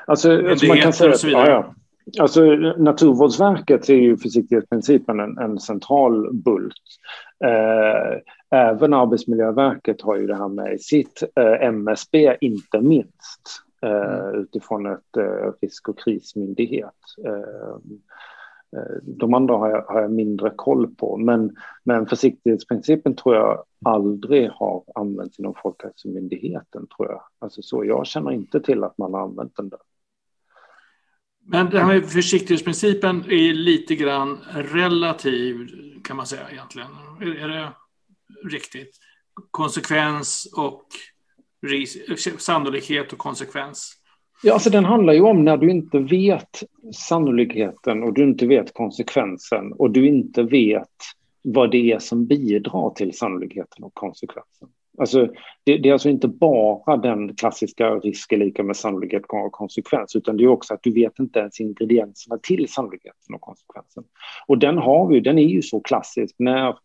[0.08, 1.50] Alltså, alltså man kan säga, och så vidare?
[1.50, 1.76] Ja, ja.
[2.20, 2.42] Alltså,
[2.78, 6.74] Naturvårdsverket är ju försiktighetsprincipen en, en central bult.
[7.46, 8.20] Eh,
[8.60, 14.42] även Arbetsmiljöverket har ju det här med i sitt eh, MSB, inte minst, eh, mm.
[14.42, 16.94] utifrån ett eh, risk och krismyndighet.
[17.26, 17.76] Eh,
[18.80, 23.64] eh, de andra har jag, har jag, mindre koll på, men, men försiktighetsprincipen tror jag
[23.86, 27.22] aldrig har använts inom Folkhälsomyndigheten, tror jag.
[27.40, 29.80] Alltså så, jag känner inte till att man har använt den där.
[31.48, 35.68] Men det här med försiktighetsprincipen är lite grann relativ,
[36.04, 36.88] kan man säga egentligen.
[37.22, 37.74] Är det
[38.50, 38.98] riktigt?
[39.52, 40.86] Konsekvens och
[42.38, 43.94] sannolikhet och konsekvens.
[44.44, 48.74] Ja, alltså den handlar ju om när du inte vet sannolikheten och du inte vet
[48.74, 50.90] konsekvensen och du inte vet
[51.42, 54.70] vad det är som bidrar till sannolikheten och konsekvensen.
[54.98, 55.28] Alltså,
[55.64, 60.16] det, det, är alltså inte bara den klassiska risk är lika med sannolikhet och konsekvens,
[60.16, 64.04] utan det är också att du vet inte ens ingredienserna till sannolikheten och konsekvensen.
[64.48, 66.76] Och den har vi, den är ju så klassisk när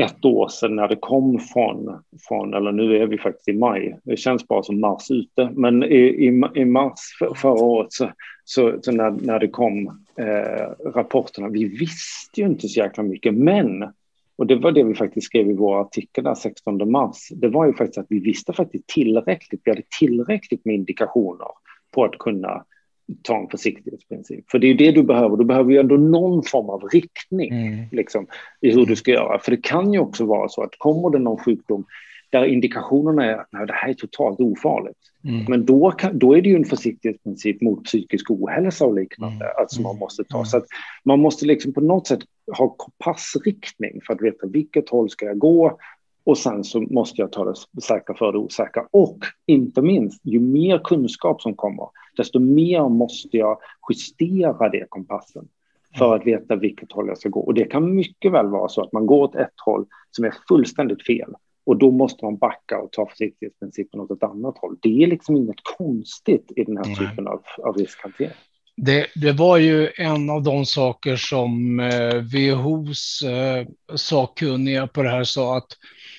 [0.00, 3.98] ett år sedan när det kom från, från, eller nu är vi faktiskt i maj,
[4.04, 8.10] det känns bara som mars ute, men i, i, i mars för, förra året så,
[8.44, 9.86] så, så, när, när det kom
[10.16, 13.92] eh, rapporterna, vi visste ju inte så jäkla mycket, men
[14.40, 17.28] och det var det vi faktiskt skrev i vår artikel där 16 mars.
[17.30, 19.60] Det var ju faktiskt att vi visste faktiskt tillräckligt.
[19.64, 21.46] Vi hade tillräckligt med indikationer
[21.94, 22.64] på att kunna
[23.22, 24.50] ta en försiktighetsprincip.
[24.50, 25.36] För det är det du behöver.
[25.36, 27.84] Du behöver ju ändå någon form av riktning mm.
[27.92, 28.26] liksom,
[28.60, 29.38] i hur du ska göra.
[29.38, 31.84] För det kan ju också vara så att kommer det någon sjukdom
[32.30, 34.98] där indikationerna är att det här är totalt ofarligt.
[35.24, 35.44] Mm.
[35.48, 39.56] Men då, kan, då är det ju en försiktighetsprincip mot psykisk ohälsa och liknande mm.
[39.58, 40.36] alltså man måste ta.
[40.36, 40.46] Mm.
[40.46, 40.66] Så att
[41.04, 42.20] man måste liksom på något sätt
[42.58, 45.78] ha kompassriktning för att veta vilket håll ska jag gå
[46.24, 48.86] och sen så måste jag ta det säkra för det osäkra.
[48.90, 53.58] Och inte minst, ju mer kunskap som kommer, desto mer måste jag
[53.90, 55.48] justera det kompassen
[55.98, 57.40] för att veta vilket håll jag ska gå.
[57.40, 60.34] Och det kan mycket väl vara så att man går åt ett håll som är
[60.48, 61.34] fullständigt fel.
[61.70, 64.76] Och då måste man backa och ta försiktighetsprincipen åt ett annat håll.
[64.82, 68.32] Det är liksom inget konstigt i den här typen av, av riskhantering.
[68.76, 75.10] Det, det, var ju en av de saker som eh, WHOs eh, sakkunniga på det
[75.10, 75.76] här sa att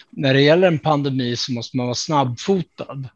[0.09, 3.09] när det gäller en pandemi så måste man vara snabbfotad.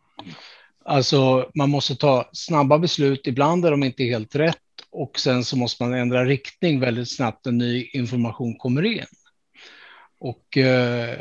[0.86, 4.58] Alltså man måste ta snabba beslut, ibland är de inte helt rätt
[4.92, 9.06] och sen så måste man ändra riktning väldigt snabbt när ny information kommer in.
[10.20, 11.20] Och eh,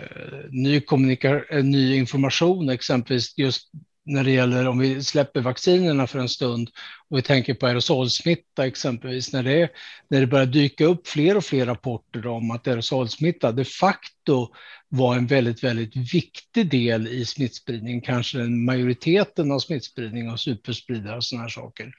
[0.50, 3.70] ny, kommunika- eh, ny information, exempelvis just
[4.06, 6.70] när det gäller om vi släpper vaccinerna för en stund
[7.08, 9.70] och vi tänker på aerosolsmitta exempelvis, när det,
[10.08, 14.48] när det börjar dyka upp fler och fler rapporter om att aerosolsmitta de facto
[14.96, 21.16] var en väldigt, väldigt viktig del i smittspridning, kanske den majoriteten av smittspridning av superspridare
[21.16, 21.92] och sådana här saker.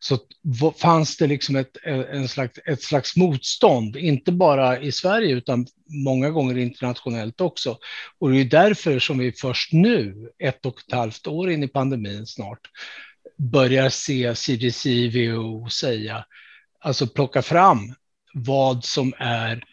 [0.00, 0.18] Så
[0.78, 1.76] fanns det liksom ett,
[2.12, 5.66] en slags, ett slags motstånd, inte bara i Sverige utan
[6.04, 7.78] många gånger internationellt också.
[8.18, 11.68] Och det är därför som vi först nu, ett och ett halvt år in i
[11.68, 12.60] pandemin snart,
[13.38, 16.24] börjar se CDC, WHO säga,
[16.80, 17.94] alltså plocka fram
[18.34, 19.64] vad som är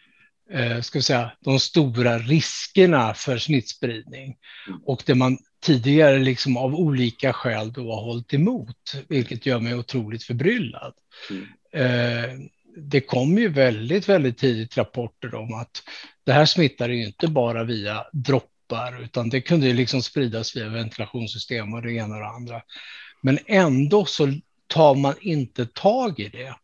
[0.52, 4.36] eh, ska vi säga, de stora riskerna för smittspridning
[4.84, 9.74] och det man tidigare liksom av olika skäl då har hållit emot, vilket gör mig
[9.74, 10.94] otroligt förbryllad.
[11.30, 11.46] Mm.
[11.72, 12.30] Eh,
[12.76, 15.82] det kom ju väldigt, väldigt tidigt rapporter om att
[16.24, 20.68] det här smittar ju inte bara via droppar, utan det kunde ju liksom spridas via
[20.68, 22.62] ventilationssystem och det ena och det andra.
[23.22, 24.32] Men ändå så
[24.66, 26.54] tar man inte tag i det.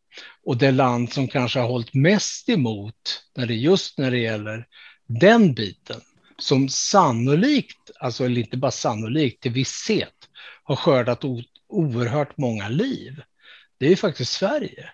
[0.45, 4.67] Och det land som kanske har hållit mest emot när det just när det gäller
[5.07, 6.01] den biten,
[6.39, 10.29] som sannolikt, alltså eller inte bara sannolikt, till visshet
[10.65, 11.25] har skördat
[11.69, 13.23] oerhört många liv,
[13.79, 14.91] det är ju faktiskt Sverige.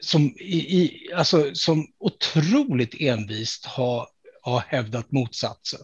[0.00, 4.08] Som, i, i, alltså, som otroligt envist har,
[4.42, 5.80] har hävdat motsatsen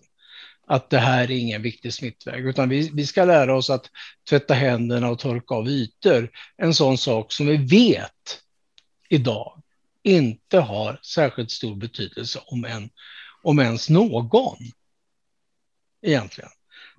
[0.67, 3.91] att det här är ingen viktig smittväg, utan vi, vi ska lära oss att
[4.29, 6.31] tvätta händerna och torka av ytor.
[6.57, 8.41] En sån sak som vi vet
[9.09, 9.63] idag
[10.03, 12.91] inte har särskilt stor betydelse om, en,
[13.43, 14.57] om ens någon.
[16.03, 16.51] Egentligen.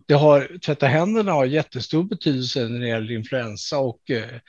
[0.07, 4.39] Det har, tvätta händerna har jättestor betydelse när det gäller influensa och eh,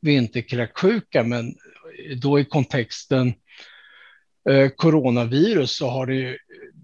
[0.00, 1.54] vinterkräksjuka, men
[2.16, 3.34] då i kontexten
[4.50, 6.38] eh, coronavirus så har det ju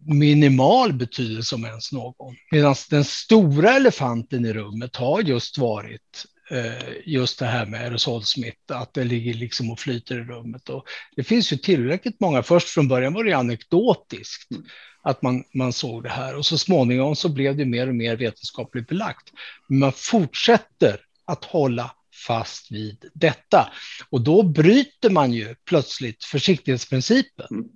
[0.09, 2.37] minimal betydelse om ens någon.
[2.51, 8.77] Medan den stora elefanten i rummet har just varit eh, just det här med aerosolsmitta,
[8.77, 10.69] att det ligger liksom och flyter i rummet.
[10.69, 10.85] Och
[11.17, 14.65] det finns ju tillräckligt många, först från början var det anekdotiskt mm.
[15.03, 18.17] att man, man såg det här och så småningom så blev det mer och mer
[18.17, 19.33] vetenskapligt belagt.
[19.69, 21.91] Men man fortsätter att hålla
[22.27, 23.73] fast vid detta
[24.11, 27.69] och då bryter man ju plötsligt försiktighetsprincipen.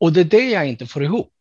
[0.00, 0.08] Mm.
[0.08, 1.32] Och det är det jag inte får ihop.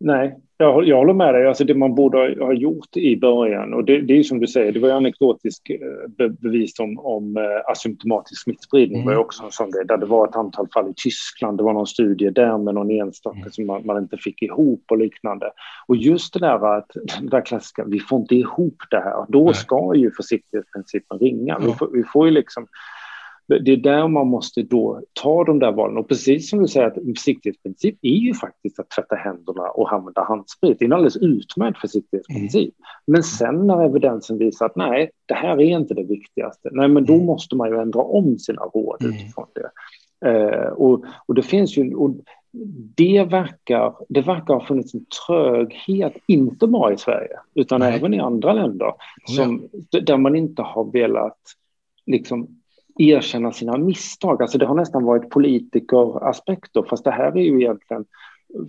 [0.00, 1.46] Nej, jag, jag håller med dig.
[1.46, 4.72] Alltså det man borde ha gjort i början, och det, det är som du säger,
[4.72, 9.14] det var ju anekdotisk eh, bevis om, om eh, asymptomatisk smittspridning, mm.
[9.14, 11.72] var också en sån grej, där det var ett antal fall i Tyskland, det var
[11.72, 13.50] någon studie där med någon enstaka mm.
[13.50, 15.50] som man, man, inte fick ihop och liknande.
[15.86, 16.90] Och just det där att,
[17.20, 21.58] det där klassiska, vi får inte ihop det här, då ska ju försiktighetsprincipen ringa.
[21.60, 21.66] Ja.
[21.66, 22.66] Vi, får, vi får ju liksom
[23.58, 25.96] det är där man måste då ta de där valen.
[25.96, 29.92] Och precis som du säger, att en försiktighetsprincip är ju faktiskt att tvätta händerna och
[29.92, 30.78] använda handsprit.
[30.78, 32.74] Det är en alldeles utmärkt försiktighetsprincip.
[32.74, 32.74] Mm.
[33.06, 37.04] Men sen när evidensen visar att nej, det här är inte det viktigaste, nej, men
[37.04, 37.26] då mm.
[37.26, 39.14] måste man ju ändra om sina råd mm.
[39.14, 39.70] utifrån det.
[40.30, 41.94] Eh, och, och det finns ju...
[41.94, 42.10] Och
[42.96, 47.96] det verkar, det verkar ha funnits en tröghet, inte bara i Sverige, utan nej.
[47.96, 48.92] även i andra länder,
[49.24, 51.38] som, där man inte har velat
[52.06, 52.59] liksom
[53.00, 54.42] erkänna sina misstag.
[54.42, 58.04] Alltså det har nästan varit politikeraspekter, fast det här är ju egentligen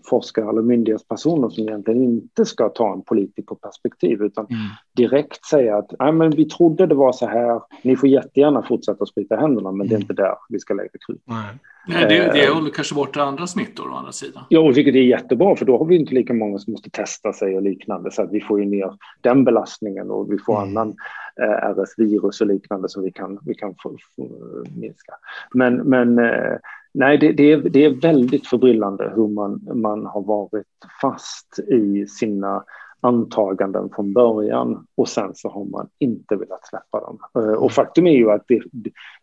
[0.10, 4.62] forskare eller myndighetspersoner som egentligen inte ska ta en politikerperspektiv utan mm.
[4.96, 9.06] direkt säga att Nej, men vi trodde det var så här, ni får jättegärna fortsätta
[9.06, 9.88] sprita händerna men mm.
[9.88, 10.02] det är mm.
[10.02, 11.22] inte där vi ska lägga krut.
[11.26, 11.60] Nej.
[11.88, 14.44] Nej, det, det håller kanske bort andra smittor å andra sidan.
[14.50, 17.56] Ja, vilket är jättebra för då har vi inte lika många som måste testa sig
[17.56, 20.78] och liknande så att vi får ju ner den belastningen och vi får mm.
[20.78, 20.96] annan
[21.42, 24.28] eh, RS-virus och liknande som vi kan, vi kan få, få
[24.76, 25.14] minska.
[25.54, 26.58] Men, men eh,
[26.94, 30.68] Nej, det, det, är, det är väldigt förbryllande hur man, man har varit
[31.02, 32.64] fast i sina
[33.02, 37.20] antaganden från början och sen så har man inte velat släppa dem.
[37.36, 37.70] Eh, och mm.
[37.70, 38.62] faktum är ju att det,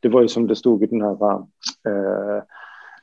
[0.01, 2.43] det var ju som det stod i den här eh,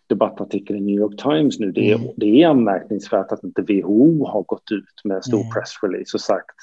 [0.08, 2.08] debattartikeln i New York Times nu, det är, mm.
[2.18, 6.56] det är anmärkningsvärt att inte WHO har gått ut med stor pressrelease och sagt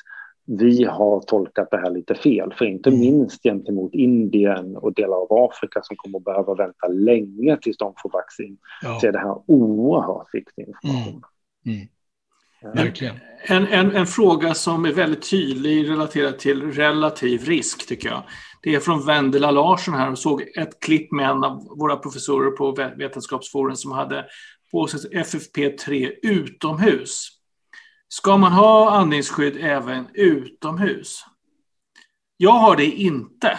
[0.47, 3.01] vi har tolkat det här lite fel, för inte mm.
[3.01, 7.95] minst gentemot Indien och delar av Afrika som kommer att behöva vänta länge tills de
[8.03, 8.99] får vaccin, ja.
[9.01, 11.23] så är det här oerhört viktig information.
[11.67, 11.79] Mm.
[12.65, 12.77] Mm.
[12.77, 13.17] Verkligen.
[13.47, 18.23] En, en, en, fråga som är väldigt tydlig relaterad till relativ risk, tycker jag.
[18.63, 22.51] Det är från Vendela Larsson här och såg ett klipp med en av våra professorer
[22.51, 24.25] på Vetenskapsforum som hade
[24.73, 27.29] på sig FFP3 utomhus.
[28.13, 31.25] Ska man ha andningsskydd även utomhus?
[32.37, 33.59] Jag har det inte.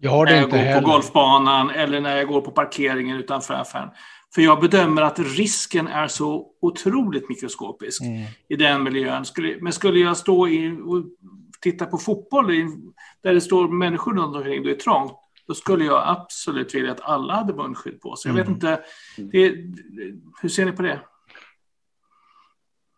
[0.00, 0.80] Jag har det när jag går heller.
[0.80, 3.88] på golfbanan eller när jag går på parkeringen utanför affären.
[4.34, 8.26] För jag bedömer att risken är så otroligt mikroskopisk mm.
[8.48, 9.24] i den miljön.
[9.60, 11.04] men skulle jag stå i, och
[11.60, 12.46] titta på fotboll
[13.22, 15.12] där det står människor runt omkring, det är trångt,
[15.46, 18.28] då skulle jag absolut vilja att alla hade munskydd på sig.
[18.28, 18.54] Jag vet mm.
[18.54, 18.80] inte,
[19.16, 19.54] det,
[20.42, 21.00] hur ser ni på det?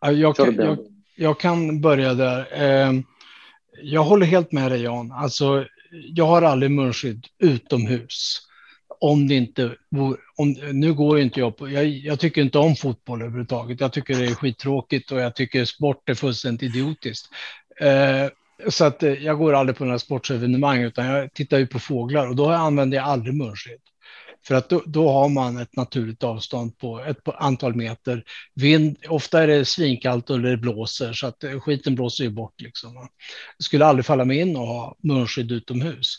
[0.01, 0.77] Jag, jag,
[1.15, 2.47] jag, kan börja där.
[2.51, 3.03] Ehm,
[3.81, 5.11] jag håller helt med dig Jan.
[5.11, 8.41] Alltså, jag har aldrig munskydd utomhus.
[8.99, 9.75] Om det inte
[10.37, 13.79] om, nu går inte jag på, jag, jag, tycker inte om fotboll överhuvudtaget.
[13.79, 17.29] Jag tycker det är skittråkigt och jag tycker sport är fullständigt idiotiskt.
[17.79, 18.29] Eh,
[18.69, 22.27] så att eh, jag går aldrig på några sportsevenemang utan jag tittar ju på fåglar
[22.27, 23.81] och då använder jag aldrig munskydd.
[24.47, 28.23] För att då, då, har man ett naturligt avstånd på ett antal meter.
[28.55, 32.61] Vind, ofta är det svinkallt och det blåser så att eh, skiten blåser ju bort.
[32.61, 33.09] Liksom.
[33.57, 36.17] Det skulle aldrig falla mig in att ha munskydd utomhus.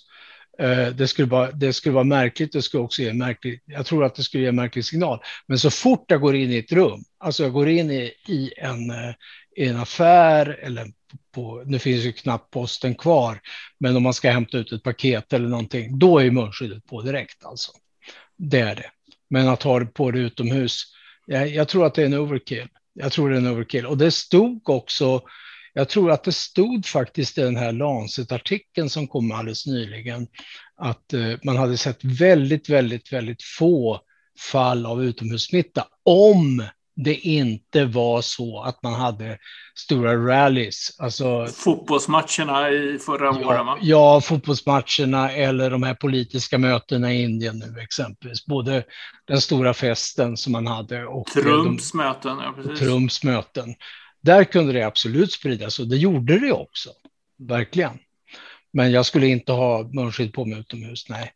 [0.59, 4.05] Eh, det skulle, vara, det skulle vara märkligt, det skulle också ge märklig, jag tror
[4.05, 5.21] att det skulle ge en märklig signal.
[5.47, 8.53] Men så fort jag går in i ett rum, alltså jag går in i, i
[8.57, 9.15] en, eh,
[9.57, 10.87] i en affär eller
[11.35, 13.41] på, nu finns ju knappt posten kvar,
[13.79, 17.45] men om man ska hämta ut ett paket eller någonting, då är munskyddet på direkt
[17.45, 17.73] alltså.
[18.37, 18.91] Det är det.
[19.31, 20.83] Men att ha det på det utomhus,
[21.27, 22.69] jag, jag tror att det är en overkill.
[22.95, 23.87] Jag tror det är en overkill.
[23.87, 25.23] Och det stod också,
[25.73, 30.27] jag tror att det stod faktiskt i den här Lancet-artikeln som kom alldeles nyligen,
[30.77, 34.01] att eh, man hade sett väldigt, väldigt, väldigt få
[34.53, 36.65] fall av utomhussmitta om
[36.95, 39.39] det inte var så att man hade
[39.75, 40.97] stora rallies.
[40.99, 43.67] Alltså, Fotbollsmatcherna i förra ja, året?
[43.67, 43.79] Va?
[43.81, 48.47] Ja, fotbollsmatcherna eller de här politiska mötena i Indien nu exempelvis.
[48.47, 48.85] Både
[49.27, 52.39] den stora festen som man hade och Trumps de, möten.
[52.39, 52.79] Ja, precis.
[52.79, 53.75] Trumps möten.
[54.21, 56.91] Där kunde det absolut spridas och det gjorde det också.
[57.39, 57.99] Verkligen.
[58.73, 61.33] Men jag skulle inte ha munskydd på mig utomhus, nej.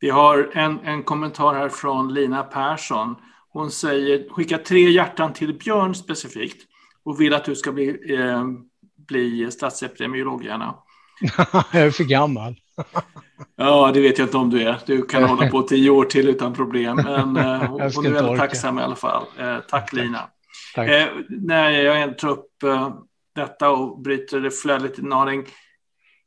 [0.00, 3.14] Vi har en, en kommentar här från Lina Persson.
[3.56, 6.62] Hon säger, skicka tre hjärtan till Björn specifikt
[7.04, 8.44] och vill att du ska bli, eh,
[9.08, 10.74] bli statsepidemiolog gärna.
[11.72, 12.56] jag är för gammal.
[13.56, 14.80] ja, det vet jag inte om du är.
[14.86, 16.96] Du kan hålla på tio år till utan problem.
[16.96, 18.40] Men eh, hon, hon är väldigt orka.
[18.40, 19.24] tacksam i alla fall.
[19.38, 20.20] Eh, tack Lina.
[20.74, 20.88] Tack.
[20.88, 22.94] Eh, när jag tar upp eh,
[23.34, 25.44] detta och bryter det flödet i naring.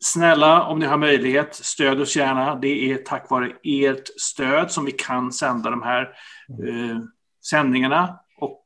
[0.04, 2.56] Snälla, om ni har möjlighet, stöd oss gärna.
[2.56, 6.02] Det är tack vare ert stöd som vi kan sända de här
[6.68, 6.98] eh,
[7.50, 8.64] sändningarna och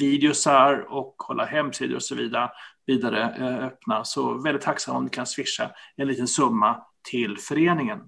[0.00, 2.50] videosar och hålla hemsidor och så vidare,
[2.86, 4.04] vidare eh, öppna.
[4.04, 6.76] Så väldigt tacksam om ni kan swisha en liten summa
[7.10, 7.98] till föreningen.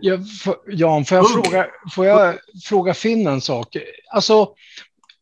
[0.00, 0.20] Jag,
[0.66, 3.76] Jan, får jag, fråga, får jag fråga Finn en sak?
[4.12, 4.54] Alltså,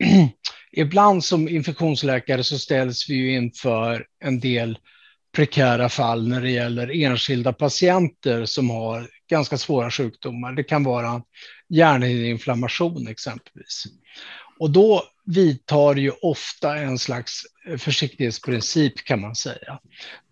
[0.72, 4.78] ibland som infektionsläkare så ställs vi ju inför en del
[5.36, 10.52] prekära fall när det gäller enskilda patienter som har ganska svåra sjukdomar.
[10.52, 11.22] Det kan vara
[11.68, 13.84] hjärnhinneinflammation exempelvis.
[14.58, 17.42] Och då vidtar ju ofta en slags
[17.78, 19.78] försiktighetsprincip kan man säga.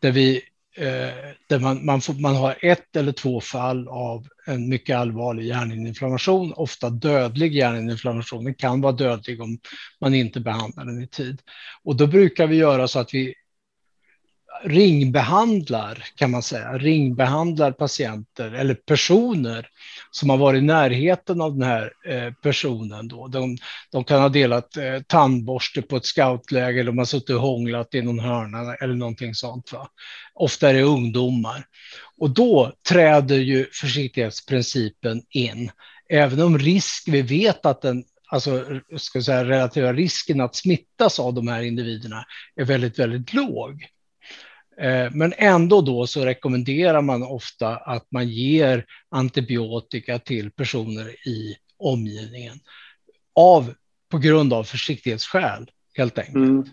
[0.00, 0.36] Där, vi,
[0.76, 5.44] eh, där man, man, får, man har ett eller två fall av en mycket allvarlig
[5.44, 8.44] hjärninflammation, ofta dödlig hjärninflammation.
[8.44, 9.58] Den kan vara dödlig om
[10.00, 11.40] man inte behandlar den i tid.
[11.82, 13.34] Och då brukar vi göra så att vi
[14.64, 19.68] ringbehandlar, kan man säga, ringbehandlar patienter eller personer
[20.10, 23.08] som har varit i närheten av den här eh, personen.
[23.08, 23.28] Då.
[23.28, 23.56] De,
[23.92, 27.94] de kan ha delat eh, tandborste på ett scoutläger, eller de har suttit och hånglat
[27.94, 29.72] i någon hörna eller någonting sånt.
[29.72, 29.88] Va?
[30.34, 31.64] Ofta är det ungdomar.
[32.18, 35.70] Och då träder ju försiktighetsprincipen in.
[36.08, 38.64] Även om risk, vi vet att den alltså
[38.96, 42.24] ska säga, relativa risken att smittas av de här individerna
[42.56, 43.86] är väldigt, väldigt låg.
[44.78, 51.56] Eh, men ändå då så rekommenderar man ofta att man ger antibiotika till personer i
[51.78, 52.58] omgivningen
[53.34, 53.74] av,
[54.10, 56.36] på grund av försiktighetsskäl helt enkelt.
[56.36, 56.64] Mm.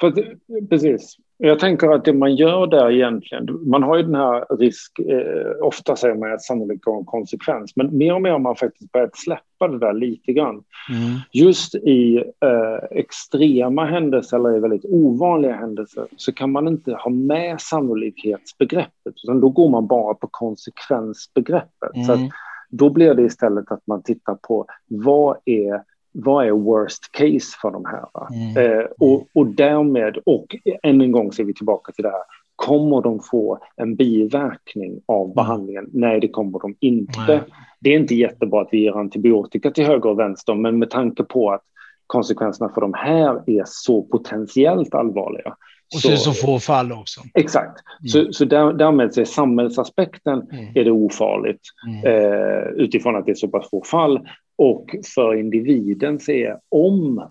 [0.00, 0.36] För,
[0.68, 1.16] precis.
[1.38, 5.66] Jag tänker att det man gör där egentligen, man har ju den här risk, eh,
[5.66, 8.92] ofta säger man att sannolikt har en konsekvens, men mer och mer har man faktiskt
[8.92, 10.54] börjat släppa det där lite grann.
[10.54, 11.18] Mm.
[11.32, 17.10] Just i eh, extrema händelser eller i väldigt ovanliga händelser så kan man inte ha
[17.10, 21.94] med sannolikhetsbegreppet, utan då går man bara på konsekvensbegreppet.
[21.94, 22.06] Mm.
[22.06, 22.30] Så
[22.70, 25.82] då blir det istället att man tittar på vad är
[26.24, 28.06] vad är worst case för de här?
[28.34, 28.78] Mm.
[28.78, 32.22] Eh, och, och därmed, och än en gång ser vi tillbaka till det här,
[32.56, 35.34] kommer de få en biverkning av mm.
[35.34, 35.86] behandlingen?
[35.92, 37.20] Nej, det kommer de inte.
[37.28, 37.40] Nej.
[37.80, 41.22] Det är inte jättebra att vi ger antibiotika till höger och vänster, men med tanke
[41.22, 41.62] på att
[42.06, 45.56] konsekvenserna för de här är så potentiellt allvarliga.
[45.94, 47.20] Och så, så, så få fall också.
[47.34, 47.80] Exakt.
[48.00, 48.08] Mm.
[48.08, 50.66] Så, så där, därmed så är samhällsaspekten mm.
[50.74, 52.06] är det ofarligt mm.
[52.06, 54.20] eh, utifrån att det är så pass få fall.
[54.58, 57.30] Och för individen är om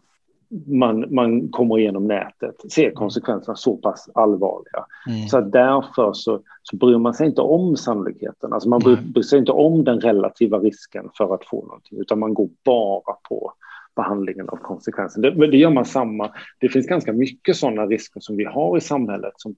[0.66, 4.86] man, man kommer igenom nätet är konsekvenserna så pass allvarliga.
[5.08, 5.28] Mm.
[5.28, 8.54] Så därför så, så bryr man sig inte om sannolikheten.
[8.54, 12.20] Alltså man bryr, bryr sig inte om den relativa risken för att få någonting, utan
[12.20, 13.54] man går bara på
[13.96, 15.22] behandlingen av konsekvenser.
[15.22, 16.32] Det, det gör man samma.
[16.60, 19.56] Det finns ganska mycket sådana risker som vi har i samhället som,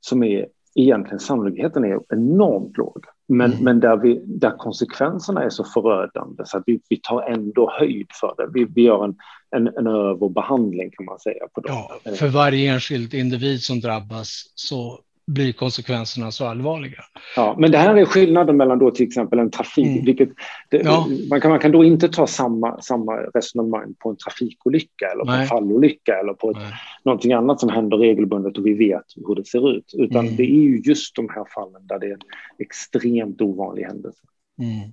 [0.00, 3.04] som är egentligen sannolikheten är enormt låg.
[3.28, 3.64] Men, mm.
[3.64, 8.06] men där, vi, där konsekvenserna är så förödande så att vi, vi tar ändå höjd
[8.20, 8.50] för det.
[8.54, 9.16] Vi, vi gör en,
[9.56, 11.46] en, en överbehandling kan man säga.
[11.54, 11.72] På dem.
[12.04, 17.04] Ja, för varje enskild individ som drabbas så blir konsekvenserna så allvarliga.
[17.36, 20.04] Ja, men det här är skillnaden mellan då till exempel en trafik, mm.
[20.04, 20.28] vilket
[20.70, 21.06] det, ja.
[21.30, 25.30] man, kan, man kan då inte ta samma, samma resonemang på en trafikolycka eller på
[25.30, 25.42] Nej.
[25.42, 26.56] en fallolycka eller på ett,
[27.04, 30.36] någonting annat som händer regelbundet och vi vet hur det ser ut, utan mm.
[30.36, 32.20] det är ju just de här fallen där det är en
[32.58, 34.22] extremt ovanlig händelse.
[34.58, 34.90] Mm.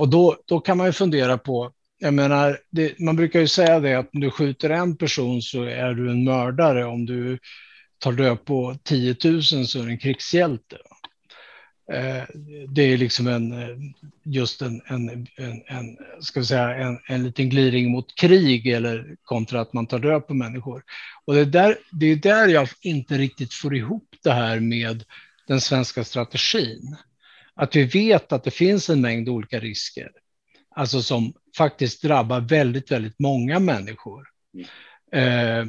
[0.00, 1.70] Och då, då kan man ju fundera på
[2.02, 5.62] jag menar, det, man brukar ju säga det att om du skjuter en person så
[5.62, 6.84] är du en mördare.
[6.84, 7.38] Om du
[8.02, 10.76] tar död på 10 000 så är det en krigshjälte.
[11.92, 12.24] Eh,
[12.68, 13.54] det är liksom en,
[14.24, 19.16] just en, en, en, en, ska vi säga, en, en liten gliring mot krig eller
[19.22, 20.82] kontra att man tar död på människor.
[21.24, 25.04] Och det är, där, det är där jag inte riktigt får ihop det här med
[25.46, 26.96] den svenska strategin.
[27.54, 30.10] Att vi vet att det finns en mängd olika risker,
[30.74, 34.28] alltså som faktiskt drabbar väldigt, väldigt många människor.
[35.12, 35.64] Eh,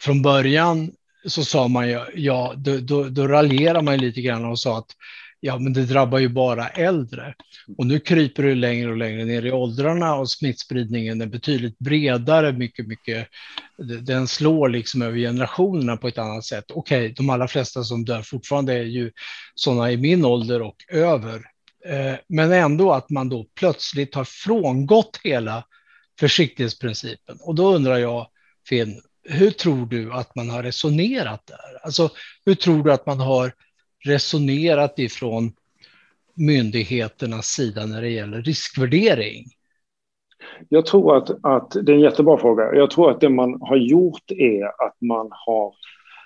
[0.00, 0.92] från början
[1.26, 4.96] så sa man ju, ja, då, då, då raljerar man lite grann och sa att
[5.40, 7.34] ja, men det drabbar ju bara äldre.
[7.78, 12.52] Och nu kryper det längre och längre ner i åldrarna och smittspridningen är betydligt bredare,
[12.52, 13.28] mycket, mycket.
[14.02, 16.64] Den slår liksom över generationerna på ett annat sätt.
[16.70, 19.10] Okej, okay, de allra flesta som dör fortfarande är ju
[19.54, 21.42] sådana i min ålder och över.
[21.86, 25.64] Eh, men ändå att man då plötsligt har frångått hela
[26.20, 27.38] försiktighetsprincipen.
[27.40, 28.26] Och då undrar jag,
[28.68, 29.00] Finn,
[29.30, 31.84] hur tror du att man har resonerat där?
[31.84, 32.10] Alltså,
[32.46, 33.52] hur tror du att man har
[34.04, 35.52] resonerat ifrån
[36.34, 39.44] myndigheternas sida när det gäller riskvärdering?
[40.68, 42.74] Jag tror att, att det är en jättebra fråga.
[42.74, 45.74] Jag tror att det man har gjort är att man har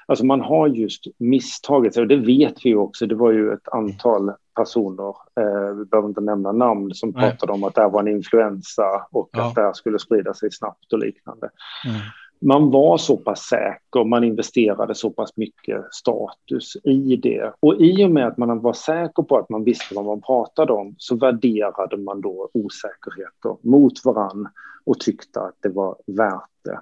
[0.07, 3.07] Alltså man har just misstagit sig, och det vet vi också.
[3.07, 5.09] Det var ju ett antal personer,
[5.41, 7.31] eh, vi behöver inte nämna namn, som Nej.
[7.31, 9.49] pratade om att det här var en influensa och ja.
[9.49, 11.51] att det här skulle sprida sig snabbt och liknande.
[11.87, 12.01] Mm
[12.45, 17.53] man var så pass säker, man investerade så pass mycket status i det.
[17.61, 20.73] Och i och med att man var säker på att man visste vad man pratade
[20.73, 24.49] om så värderade man då osäkerheter mot varann
[24.85, 26.81] och tyckte att det var värt det.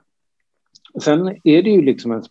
[1.00, 2.22] Sen är det ju liksom en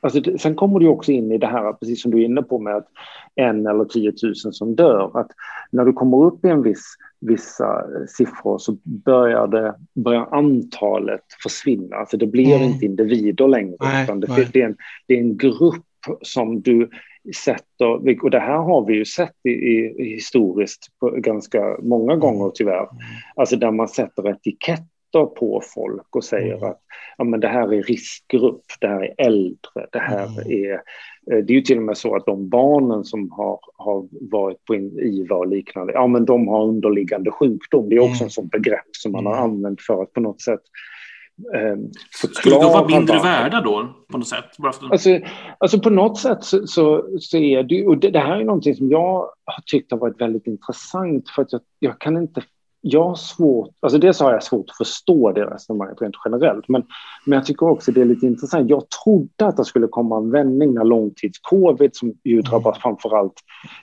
[0.00, 2.58] Alltså, sen kommer du också in i det här, precis som du är inne på
[2.58, 2.88] med att
[3.34, 5.30] en eller tiotusen som dör, att
[5.70, 11.96] när du kommer upp i en viss vissa siffror så börjar, det, börjar antalet försvinna.
[11.96, 12.68] Alltså det blir mm.
[12.68, 15.84] inte individer längre, nej, utan det, det, är en, det är en grupp
[16.22, 16.90] som du
[17.36, 22.90] sätter, och det här har vi ju sett i, i historiskt ganska många gånger tyvärr,
[22.90, 22.96] mm.
[23.36, 26.70] alltså där man sätter etiketter på folk och säger mm.
[26.70, 26.80] att
[27.18, 30.52] ja, men det här är riskgrupp, det här är äldre, det här mm.
[30.52, 30.72] är...
[30.72, 34.64] Eh, det är ju till och med så att de barnen som har, har varit
[34.64, 37.88] på IVA och liknande, ja men de har underliggande sjukdom.
[37.88, 38.24] Det är också mm.
[38.24, 39.44] en sån begrepp som man har mm.
[39.44, 40.60] använt för att på något sätt
[41.54, 41.76] eh,
[42.32, 43.28] Skulle de vara mindre varför.
[43.28, 44.44] värda då på något sätt?
[44.90, 45.18] Alltså,
[45.58, 48.74] alltså på något sätt så, så, så är det, och det, det, här är någonting
[48.74, 52.42] som jag har tyckt har varit väldigt intressant för att jag, jag kan inte
[52.80, 56.82] jag har svårt, alltså dels har jag svårt att förstå det resonemanget rent generellt, men,
[57.26, 58.70] men jag tycker också det är lite intressant.
[58.70, 62.44] Jag trodde att det skulle komma en vändning när långtidscovid, som ju mm.
[62.44, 63.34] drabbar framförallt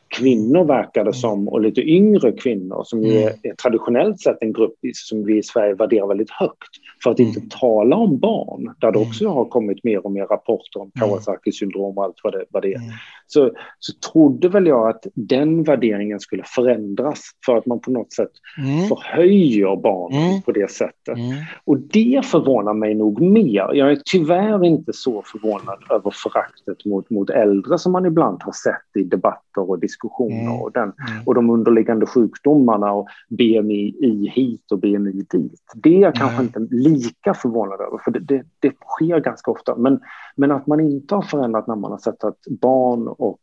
[0.08, 1.14] kvinnor verkade mm.
[1.14, 3.24] som, och lite yngre kvinnor, som ju mm.
[3.24, 6.70] är, är traditionellt sett en grupp som vi i Sverige värderar väldigt högt,
[7.04, 10.82] för att inte tala om barn, där det också har kommit mer och mer rapporter
[10.82, 12.82] om Kawasaki syndrom och allt vad det, vad det är.
[13.28, 18.14] Så, så trodde väl jag att den värderingen skulle förändras för att man på något
[18.14, 18.85] sätt mm.
[18.88, 20.42] Förhöjer barn mm.
[20.42, 21.18] på det sättet.
[21.18, 21.36] Mm.
[21.64, 23.74] Och det förvånar mig nog mer.
[23.74, 28.52] Jag är tyvärr inte så förvånad över föraktet mot, mot äldre som man ibland har
[28.52, 30.62] sett i debatter och diskussioner mm.
[30.62, 31.24] och, den, mm.
[31.26, 35.62] och de underliggande sjukdomarna och BMI hit och BMI dit.
[35.76, 39.76] Det är jag kanske inte lika förvånad över, för det, det, det sker ganska ofta.
[39.76, 40.00] Men,
[40.36, 43.40] men att man inte har förändrat när man har sett att barn och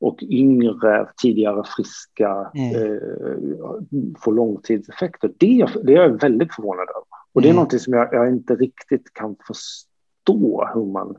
[0.00, 2.74] och yngre, tidigare friska mm.
[2.74, 2.98] eh,
[4.20, 5.30] får långtidseffekter.
[5.38, 7.04] Det, det är jag väldigt förvånad över.
[7.32, 7.62] Och det är mm.
[7.62, 11.16] något som jag, jag, inte riktigt kan förstå hur man...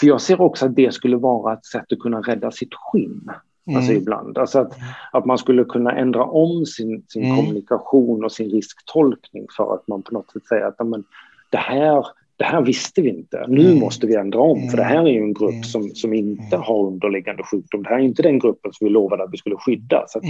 [0.00, 3.30] För jag ser också att det skulle vara ett sätt att kunna rädda sitt skinn.
[3.66, 3.76] Mm.
[3.76, 4.38] Alltså ibland.
[4.38, 4.72] Alltså att,
[5.12, 7.36] att man skulle kunna ändra om sin, sin mm.
[7.36, 11.04] kommunikation och sin risktolkning för att man på något sätt säger att men,
[11.50, 12.06] det här
[12.40, 13.44] det här visste vi inte.
[13.48, 13.78] Nu mm.
[13.78, 15.62] måste vi ändra om, för det här är ju en grupp mm.
[15.62, 16.60] som, som inte mm.
[16.62, 17.82] har underliggande sjukdom.
[17.82, 20.04] Det här är inte den gruppen som vi lovade att vi skulle skydda.
[20.08, 20.24] Så, att,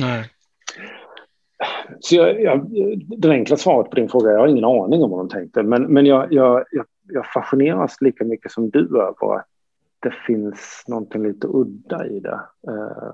[2.00, 2.68] så jag, jag,
[3.18, 5.82] det enkla svaret på din fråga, jag har ingen aning om vad de tänkte, men,
[5.82, 6.64] men jag, jag,
[7.12, 9.46] jag fascineras lika mycket som du över att
[10.02, 12.40] det finns någonting lite udda i det.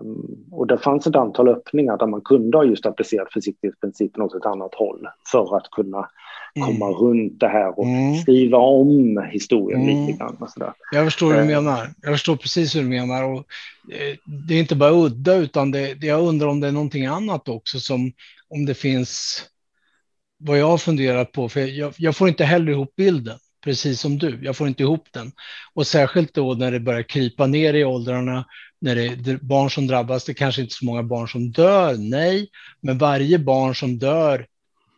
[0.00, 4.34] Um, och det fanns ett antal öppningar där man kunde ha just applicerat försiktighetsprincipen åt
[4.34, 6.08] ett annat håll för att kunna
[6.64, 6.98] komma mm.
[6.98, 8.16] runt det här och mm.
[8.16, 10.06] skriva om historien mm.
[10.06, 10.36] lite grann.
[10.40, 10.72] Och sådär.
[10.92, 11.62] Jag förstår hur du eh.
[11.62, 11.88] menar.
[12.02, 13.22] Jag förstår precis hur du menar.
[13.24, 13.38] Och
[13.92, 17.48] eh, det är inte bara udda, utan det, jag undrar om det är någonting annat
[17.48, 18.12] också, som
[18.48, 19.42] om det finns
[20.38, 24.18] vad jag har funderat på, för jag, jag får inte heller ihop bilden precis som
[24.18, 24.38] du.
[24.42, 25.32] Jag får inte ihop den.
[25.74, 28.46] Och särskilt då när det börjar krypa ner i åldrarna,
[28.80, 30.24] när det är barn som drabbas.
[30.24, 32.48] Det kanske inte är så många barn som dör, nej,
[32.80, 34.46] men varje barn som dör,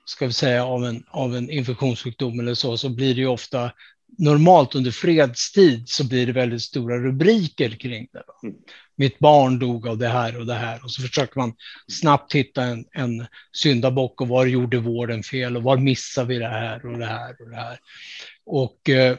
[0.08, 3.70] ska vi säga av en, av en infektionssjukdom eller så, så blir det ju ofta
[4.18, 8.22] normalt under fredstid så blir det väldigt stora rubriker kring det.
[8.42, 8.56] Mm.
[8.96, 11.54] Mitt barn dog av det här och det här och så försöker man
[11.92, 16.48] snabbt hitta en, en syndabock och var gjorde vården fel och var missar vi det
[16.48, 17.78] här och det här och det här.
[18.46, 19.16] Och, eh,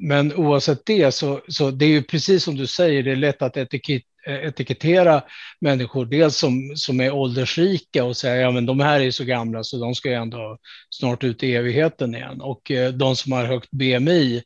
[0.00, 3.42] men oavsett det så, så det är ju precis som du säger, det är lätt
[3.42, 5.22] att etikett, Eh, etikettera
[5.60, 9.64] människor, dels som, som är åldersrika och säga ja men de här är så gamla
[9.64, 10.58] så de ska ju ändå
[10.90, 12.40] snart ut i evigheten igen.
[12.40, 14.42] Och eh, de som har högt BMI,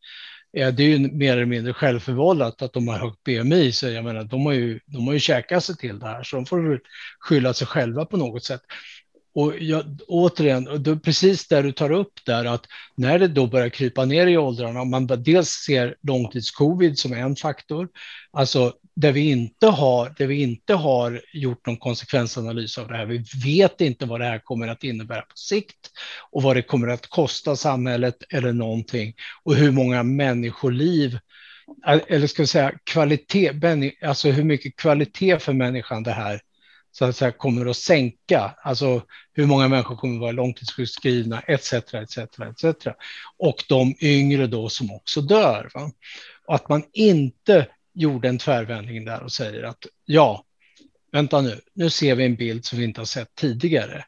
[0.57, 4.05] eh, det är ju mer eller mindre självförvållat att de har högt BMI, så jag
[4.05, 6.69] menar, de har ju, de har ju käkat sig till det här, så de får
[6.69, 6.79] väl
[7.19, 8.63] skylla sig själva på något sätt.
[9.35, 13.69] Och jag, återigen, då, precis där du tar upp där, att när det då börjar
[13.69, 17.89] krypa ner i åldrarna, om man dels ser långtidscovid som en faktor,
[18.33, 23.07] alltså där vi inte har, där vi inte har gjort någon konsekvensanalys av det här.
[23.07, 25.91] Vi vet inte vad det här kommer att innebära på sikt
[26.31, 31.19] och vad det kommer att kosta samhället eller någonting och hur många människoliv
[32.09, 33.53] eller ska vi säga kvalitet,
[34.03, 36.41] alltså hur mycket kvalitet för människan det här
[36.93, 41.73] så att säga, kommer att sänka, alltså hur många människor kommer att vara långtidssjukskrivna etc.
[41.73, 42.19] etc.
[42.19, 42.87] etc.
[43.39, 45.71] Och de yngre då som också dör.
[45.75, 45.91] Va?
[46.47, 50.45] Och att man inte gjorde en tvärvändning där och säger att ja,
[51.13, 54.05] vänta nu, nu ser vi en bild som vi inte har sett tidigare.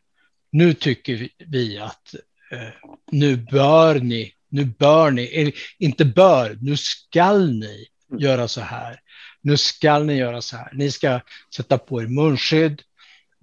[0.53, 2.15] Nu tycker vi att
[2.51, 7.87] eh, nu bör ni, nu bör ni, inte bör, nu skall ni
[8.19, 9.01] göra så här
[9.45, 10.71] nu ska ni göra så här.
[10.75, 11.21] Ni ska
[11.57, 12.83] sätta på er munskydd.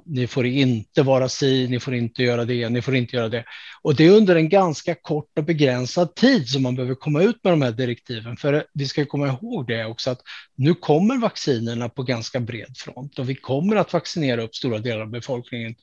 [0.06, 3.46] Ni får inte vara si, ni får inte göra det, ni får inte göra det.
[3.82, 7.44] Och det är under en ganska kort och begränsad tid som man behöver komma ut
[7.44, 8.38] med de här direktiven.
[8.38, 10.22] För vi ska komma ihåg det också att
[10.56, 15.02] nu kommer vaccinerna på ganska bred front och vi kommer att vaccinera upp stora delar
[15.02, 15.76] av befolkningen.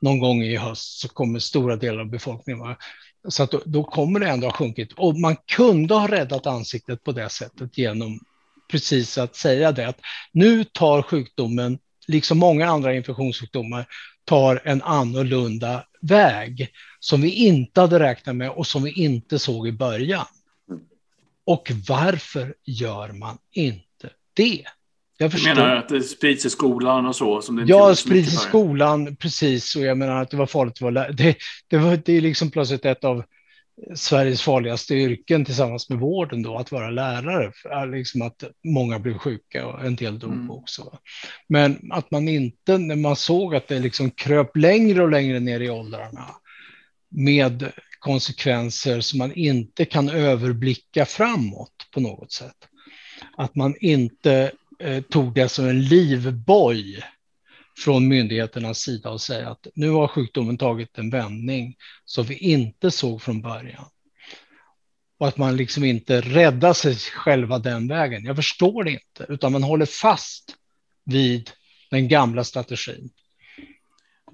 [0.00, 2.76] Någon gång i höst så kommer stora delar av befolkningen vara
[3.28, 4.92] så att då, då, kommer det ändå ha sjunkit.
[4.92, 8.20] Och man kunde ha räddat ansiktet på det sättet genom
[8.68, 10.00] precis att säga det att
[10.32, 13.86] nu tar sjukdomen, liksom många andra infektionssjukdomar,
[14.24, 16.68] tar en annorlunda väg
[17.00, 20.26] som vi inte hade räknat med och som vi inte såg i början.
[21.46, 24.64] Och varför gör man inte det?
[25.18, 25.50] Jag förstår.
[25.50, 27.42] Du menar att det sprids i skolan och så?
[27.42, 29.76] Som det ja, sprids i skolan, precis.
[29.76, 31.36] Och jag menar att det var farligt att vara det,
[31.68, 33.24] det, var, det är liksom plötsligt ett av
[33.94, 37.52] Sveriges farligaste yrken tillsammans med vården då, att vara lärare.
[37.86, 40.50] Liksom att många blev sjuka och en del dog mm.
[40.50, 40.98] också.
[41.48, 45.60] Men att man inte, när man såg att det liksom kröp längre och längre ner
[45.60, 46.26] i åldrarna
[47.08, 52.68] med konsekvenser som man inte kan överblicka framåt på något sätt.
[53.36, 57.04] Att man inte eh, tog det som en livboj
[57.78, 62.90] från myndigheternas sida och säga att nu har sjukdomen tagit en vändning som vi inte
[62.90, 63.84] såg från början.
[65.18, 68.24] Och att man liksom inte räddar sig själva den vägen.
[68.24, 70.56] Jag förstår det inte, utan man håller fast
[71.04, 71.50] vid
[71.90, 73.10] den gamla strategin.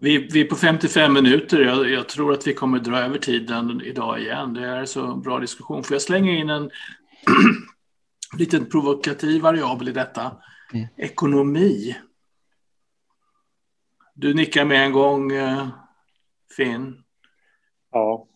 [0.01, 1.61] Vi, vi är på 55 minuter.
[1.61, 4.55] Jag, jag, tror att vi kommer dra över tiden idag igen.
[4.55, 5.85] Det är så bra diskussion.
[5.85, 6.71] Får jag slänga in en
[8.39, 10.33] liten provokativ variabel i detta?
[10.73, 10.87] Mm.
[10.97, 11.97] Ekonomi.
[14.15, 15.69] Du nickar med en gång, eh,
[16.57, 17.03] Finn.
[17.93, 18.27] Ja.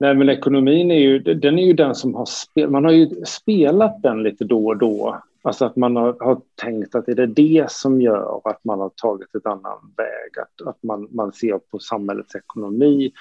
[0.00, 2.70] Nej, men ekonomin är ju den, är ju den som har spelat.
[2.70, 5.22] Man har ju spelat den lite då och då.
[5.42, 8.90] Alltså att man har, har tänkt att är det det som gör att man har
[8.96, 10.38] tagit ett annan väg.
[10.42, 13.12] Att, att man, man ser på samhällets ekonomi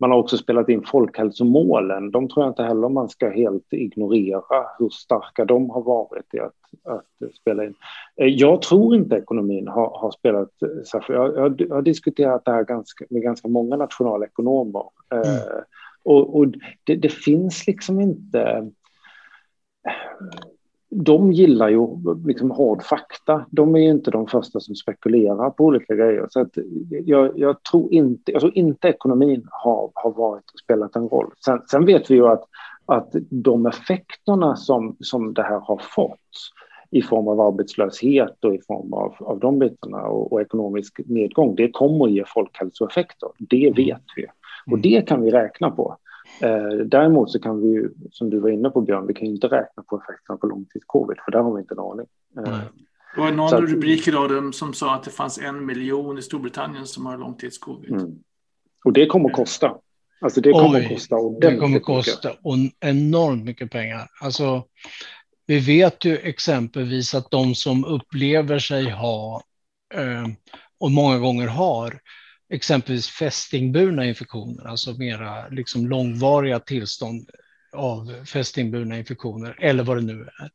[0.00, 2.10] man har också spelat in folkhälsomålen.
[2.10, 6.40] De tror jag inte heller man ska helt ignorera hur starka de har varit i
[6.40, 7.74] att, att spela in.
[8.20, 10.50] Eh, jag tror inte ekonomin har, har spelat
[10.90, 11.18] särskilt...
[11.18, 14.84] Jag, jag, jag har diskuterat det här ganska, med ganska många nationalekonomer.
[15.10, 15.26] Mm.
[15.26, 15.62] Eh,
[16.02, 16.46] och, och
[16.84, 18.70] det, det, finns liksom inte
[20.90, 21.86] de gillar ju
[22.26, 23.46] liksom hård fakta.
[23.50, 26.26] De är inte de första som spekulerar på olika grejer.
[26.30, 26.58] Så att
[27.04, 31.30] jag, jag tror inte, jag tror inte ekonomin har, har varit spelat en roll.
[31.44, 32.44] Sen, sen, vet vi ju att,
[32.86, 36.18] att de effekterna som, som det här har fått
[36.90, 41.54] i form av arbetslöshet och i form av, av de bitarna och, och ekonomisk nedgång,
[41.54, 43.28] det kommer att ge folkhälsoeffekter.
[43.38, 44.26] Det vet vi.
[44.66, 44.82] Och mm.
[44.82, 45.96] det kan vi räkna på.
[46.40, 49.34] Eh, däremot så kan vi ju, som du var inne på Björn, vi kan ju
[49.34, 52.06] inte räkna på effekterna på långtidscovid, för där har vi inte en aning.
[52.36, 52.60] Eh,
[53.14, 56.86] det var någon att, rubrik idag som sa att det fanns en miljon i Storbritannien
[56.86, 57.92] som har långtidscovid.
[57.92, 58.18] Mm.
[58.84, 59.74] Och det kommer att kosta.
[60.20, 64.08] Alltså det kommer Oj, att kosta Det kommer att kosta och enormt mycket pengar.
[64.20, 64.64] Alltså,
[65.46, 69.42] vi vet ju exempelvis att de som upplever sig ha
[69.94, 70.26] eh,
[70.80, 72.00] och många gånger har
[72.50, 77.30] exempelvis fästingburna infektioner, alltså mera liksom långvariga tillstånd
[77.72, 80.50] av fästingburna infektioner eller vad det nu är.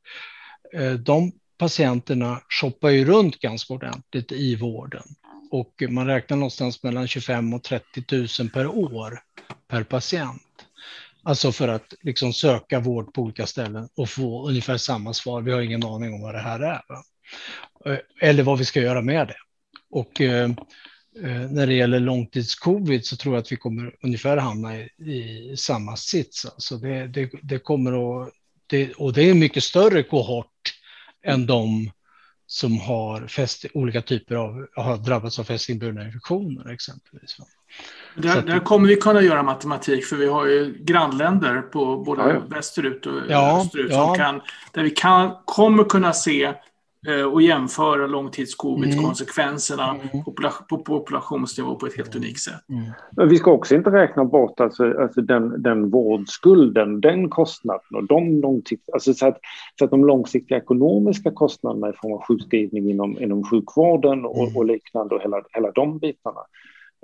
[0.82, 5.04] Eh, de patienterna shoppar ju runt ganska ordentligt i vården
[5.52, 8.04] och man räknar någonstans mellan 25 och 30
[8.40, 9.20] 000 per år
[9.68, 10.42] per patient.
[11.24, 15.42] Alltså för att liksom söka vård på olika ställen och få ungefär samma svar.
[15.42, 16.82] Vi har ingen aning om vad det här är.
[16.88, 17.04] Va?
[17.86, 19.38] Eh, eller vad vi ska göra med det.
[19.90, 20.50] Och Eh,
[21.50, 25.96] när det gäller långtidscovid så tror jag att vi kommer ungefär hamna i, i samma
[25.96, 26.46] sits.
[26.46, 28.30] Alltså det, det, det kommer att,
[28.68, 30.74] det, och det är en mycket större kohort
[31.26, 31.92] än de
[32.48, 37.38] som har fäst, olika typer av, har drabbats av fästingburna infektioner exempelvis.
[38.16, 42.34] Där, där, kommer vi kunna göra matematik för vi har ju grannländer på både ja,
[42.34, 42.40] ja.
[42.40, 44.16] västerut och ja, österut ja.
[44.16, 44.42] kan,
[44.72, 46.73] där vi kan, kommer kunna se Eh,
[47.32, 50.24] och jämföra långtidscovid-konsekvenserna mm.
[50.70, 52.70] på populationsnivå på ett helt unikt sätt.
[52.70, 52.84] Mm.
[53.18, 58.04] Men vi ska också inte räkna bort alltså, alltså den, den vårdskulden, den kostnaden och
[58.04, 59.40] de långsiktiga, alltså så, att,
[59.80, 64.58] så att de långsiktiga ekonomiska kostnaderna i form av sjukskrivning inom, inom sjukvården och, mm.
[64.58, 66.42] och liknande och hela, hela de bitarna.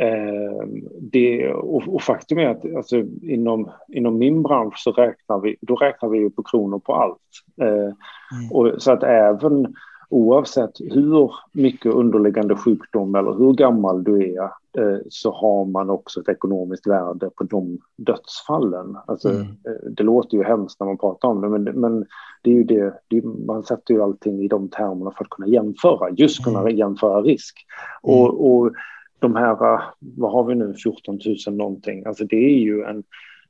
[0.02, 0.68] Eh,
[1.02, 5.76] det, och, och, faktum är att alltså, inom, inom min bransch så räknar vi, då
[5.76, 7.20] räknar vi på kronor på allt.
[7.62, 8.52] Eh, mm.
[8.52, 9.76] och, så att även
[10.10, 14.43] oavsett hur mycket underliggande sjukdom eller hur gammal du är
[14.78, 18.97] eh, så har man också ett ekonomiskt värde på de dödsfallen.
[19.05, 19.41] Alltså, mm.
[19.41, 22.05] Eh, det låter ju hemskt när man pratar om det, men, men
[22.41, 25.47] det är ju det, det, man sätter ju allting i de termerna för att kunna
[25.47, 26.76] jämföra, just kunna mm.
[26.76, 27.57] jämföra risk.
[28.03, 28.20] Mm.
[28.20, 28.72] Och, och
[29.20, 33.03] de här, vad har vi nu, 14 000 någonting, alltså det är ju en,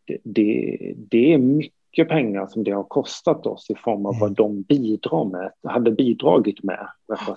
[0.05, 0.78] det, det,
[1.10, 4.20] det är mycket mycket pengar som det har kostat oss i form av mm.
[4.20, 6.88] vad de bidrar med, hade bidragit med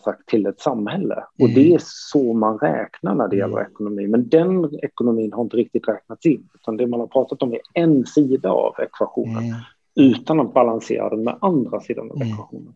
[0.05, 1.25] sagt, till ett samhälle.
[1.39, 1.55] Och mm.
[1.55, 3.73] det är så man räknar när det gäller mm.
[3.73, 4.07] ekonomi.
[4.07, 7.61] Men den ekonomin har inte riktigt räknats in, utan det man har pratat om är
[7.75, 9.57] en sida av ekvationen, mm.
[9.95, 12.75] utan att balansera den med andra sidan av ekvationen.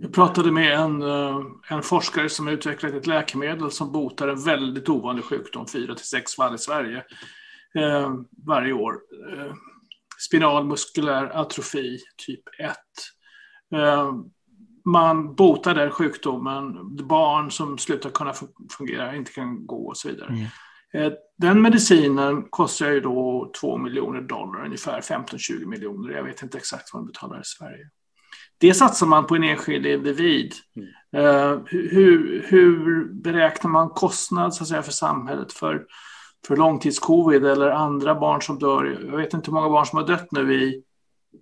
[0.00, 1.02] Jag pratade med en,
[1.70, 6.34] en forskare som utvecklat ett läkemedel som botar en väldigt ovanlig sjukdom, 4 till 6
[6.34, 7.02] fall i Sverige,
[8.46, 8.94] varje år.
[10.18, 12.76] Spinal muskulär atrofi typ 1
[14.88, 18.32] man botar den sjukdomen, barn som slutar kunna
[18.78, 20.28] fungera, inte kan gå och så vidare.
[20.28, 20.46] Mm.
[20.94, 26.12] Eh, den medicinen kostar ju då 2 miljoner dollar, ungefär 15-20 miljoner.
[26.12, 27.90] Jag vet inte exakt vad den betalar i Sverige.
[28.58, 30.52] Det satsar man på en enskild individ.
[30.76, 31.26] Mm.
[31.26, 35.86] Uh, hur, hur, beräknar man kostnad så att säga, för samhället för,
[36.46, 38.98] för långtidscovid eller andra barn som dör?
[39.10, 40.82] Jag vet inte hur många barn som har dött nu i,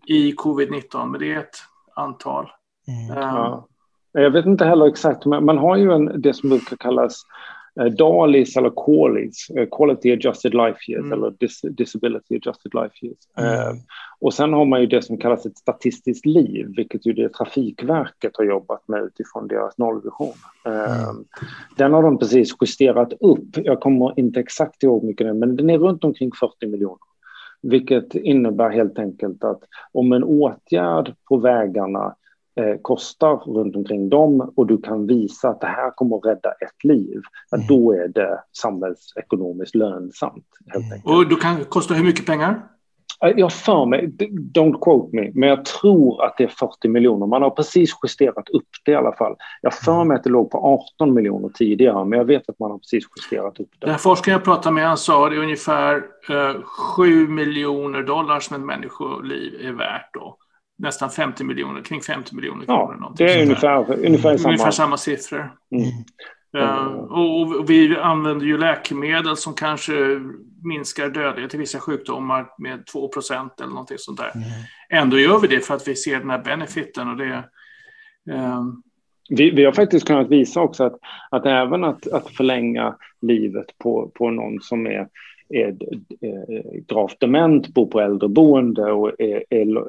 [0.07, 1.57] i covid-19, men det är ett
[1.97, 2.51] antal.
[2.88, 3.22] Mm.
[3.22, 3.66] Ja.
[4.12, 7.55] Jag vet inte heller exakt, men man har ju en, det som brukar kallas uh,
[7.77, 11.12] DALIs eller QALYs, uh, Quality Adjusted Life Years mm.
[11.12, 13.18] eller dis Disability Adjusted Life Years.
[13.39, 13.51] Mm.
[13.51, 13.83] Uh,
[14.20, 18.37] och sen har man ju det som kallas ett statistiskt liv, vilket ju det Trafikverket
[18.37, 20.35] har jobbat med utifrån deras nollvision.
[20.64, 21.24] Mm.
[21.77, 23.49] Den har de precis justerat upp.
[23.55, 26.99] Jag kommer inte exakt ihåg mycket, men den är runt omkring 40 miljoner.
[27.62, 29.61] Vilket innebär helt enkelt att
[29.93, 32.14] om en åtgärd på vägarna
[32.61, 36.50] eh, kostar runt omkring dem och du kan visa att det här kommer att rädda
[36.50, 37.20] ett liv,
[37.57, 37.66] mm.
[37.66, 40.46] då är det samhällsekonomiskt lönsamt.
[40.66, 40.92] Helt mm.
[40.92, 41.16] enkelt.
[41.16, 42.62] Och du kan kosta hur mycket pengar?
[43.24, 44.07] Eh, jag för mig,
[44.54, 47.26] don't quote me, men jag tror att det är 40 miljoner.
[47.26, 49.36] Man har precis justerat upp det i alla fall.
[49.62, 50.09] Jag för mm.
[50.09, 53.04] mig att det låg på 18 miljoner tidigare, men jag vet att man har precis
[53.16, 53.86] justerat upp det.
[53.86, 55.96] Den forskare jag pratade med han sa att det är ungefär
[56.30, 56.62] eh,
[56.96, 60.36] 7 miljoner dollar som ett människoliv är värt då
[60.79, 62.97] nästan 50 miljoner, kring 50 miljoner kronor.
[63.01, 64.53] Ja, det är ungefär, ungefär, samma.
[64.53, 65.53] ungefär samma siffror.
[65.70, 66.05] Mm.
[66.57, 70.20] Uh, och vi använder ju läkemedel som kanske
[70.64, 74.33] minskar dödlighet i vissa sjukdomar med 2% eller någonting sånt där.
[74.35, 74.49] Mm.
[74.91, 77.09] Ändå gör vi det för att vi ser den här benefiten.
[77.09, 77.45] Och det,
[78.33, 78.62] uh...
[79.29, 80.99] vi, vi har faktiskt kunnat visa också att,
[81.31, 85.09] att även att, att förlänga livet på, på någon som är
[85.49, 85.76] är
[86.20, 89.44] eh, gravt dement, bor på äldreboende och är,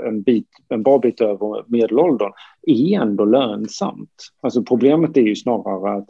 [0.07, 2.31] en, bit, en bra bit över medelåldern,
[2.61, 4.33] är ändå lönsamt.
[4.41, 6.09] Alltså problemet är ju snarare att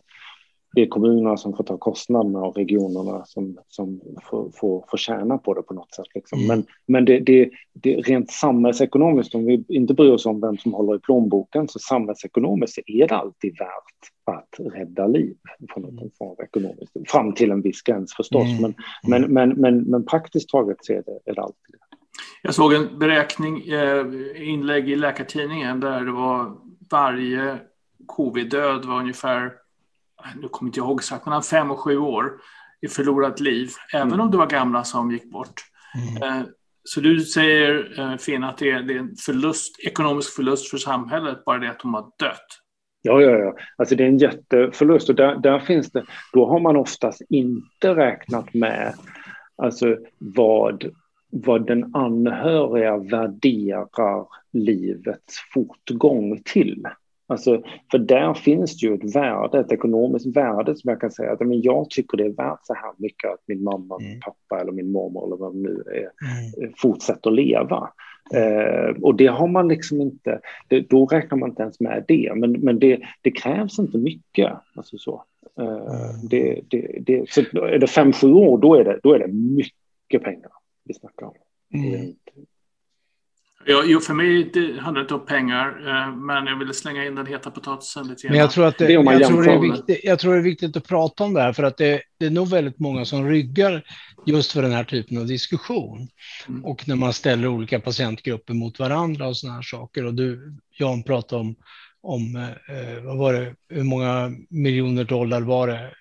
[0.76, 5.38] det är kommunerna som får ta kostnaderna och regionerna som, som får, får, får tjäna
[5.38, 6.06] på det på något sätt.
[6.16, 6.40] Liksom.
[6.40, 6.48] Mm.
[6.48, 10.74] Men, men det, det, det rent samhällsekonomiskt, om vi inte bryr oss om vem som
[10.74, 15.36] håller i plånboken, så samhällsekonomiskt är det alltid värt att rädda liv
[15.74, 16.10] på något mm.
[16.18, 16.92] form ekonomiskt.
[17.08, 18.62] Fram till en viss gräns förstås, mm.
[18.62, 18.74] men,
[19.08, 19.34] men, mm.
[19.34, 21.98] men, men, men praktiskt taget så är det, är det alltid det.
[22.42, 24.06] Jag såg en beräkning, eh,
[24.50, 26.56] inlägg i Läkartidningen där det var
[26.92, 27.58] varje
[28.06, 29.52] covid-död var ungefär
[30.42, 32.32] nu kommer inte jag ihåg exakt, mellan fem och sju år
[32.82, 34.20] i förlorat liv, även mm.
[34.20, 35.62] om det var gamla som gick bort.
[36.20, 36.40] Mm.
[36.40, 36.48] Eh,
[36.84, 40.78] så du säger, eh, Finn, att det är, det är en förlust, ekonomisk förlust för
[40.78, 42.48] samhället, bara det att de har dött?
[43.02, 43.56] Ja, ja, ja.
[43.78, 47.96] Alltså det är en jätteförlust och där, där finns det, då har man oftast inte
[47.96, 48.94] räknat med
[49.56, 50.86] alltså vad,
[51.32, 56.88] vad den anhöriga värderar livets fortgång till.
[57.30, 61.32] Alltså, för där finns det ju ett värde, ett ekonomiskt värde som jag kan säga
[61.32, 64.20] att men jag tycker det är värt så här mycket att min mamma, mm.
[64.20, 66.10] pappa eller min mormor eller vad det nu är
[66.60, 66.74] mm.
[66.78, 67.90] fortsätter leva.
[68.34, 72.32] Eh, och det har man liksom inte, det, då räknar man inte ens med det,
[72.36, 74.52] men, men det, det krävs inte mycket.
[74.76, 75.24] Alltså så.
[75.60, 76.28] Eh, mm.
[76.30, 79.28] det, det, det, så är det fem, sju år, då är det, då är det
[79.28, 80.52] mycket pengar
[80.84, 81.34] vi snackar om.
[81.74, 82.14] Mm.
[83.70, 87.06] Ja, jo, för mig det handlar det inte om pengar, eh, men jag ville slänga
[87.06, 90.00] in den heta potatisen lite Men jag tror, att det, jag, tror det är viktigt,
[90.04, 92.30] jag tror det är viktigt att prata om det här, för att det, det är
[92.30, 93.84] nog väldigt många som ryggar
[94.26, 96.08] just för den här typen av diskussion.
[96.48, 96.66] Mm.
[96.66, 100.06] Och när man ställer olika patientgrupper mot varandra och sådana här saker.
[100.06, 101.56] Och du, Jan, pratade om,
[102.02, 105.92] om eh, vad var det, hur många miljoner dollar var det?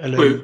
[0.00, 0.40] Eller, Sju.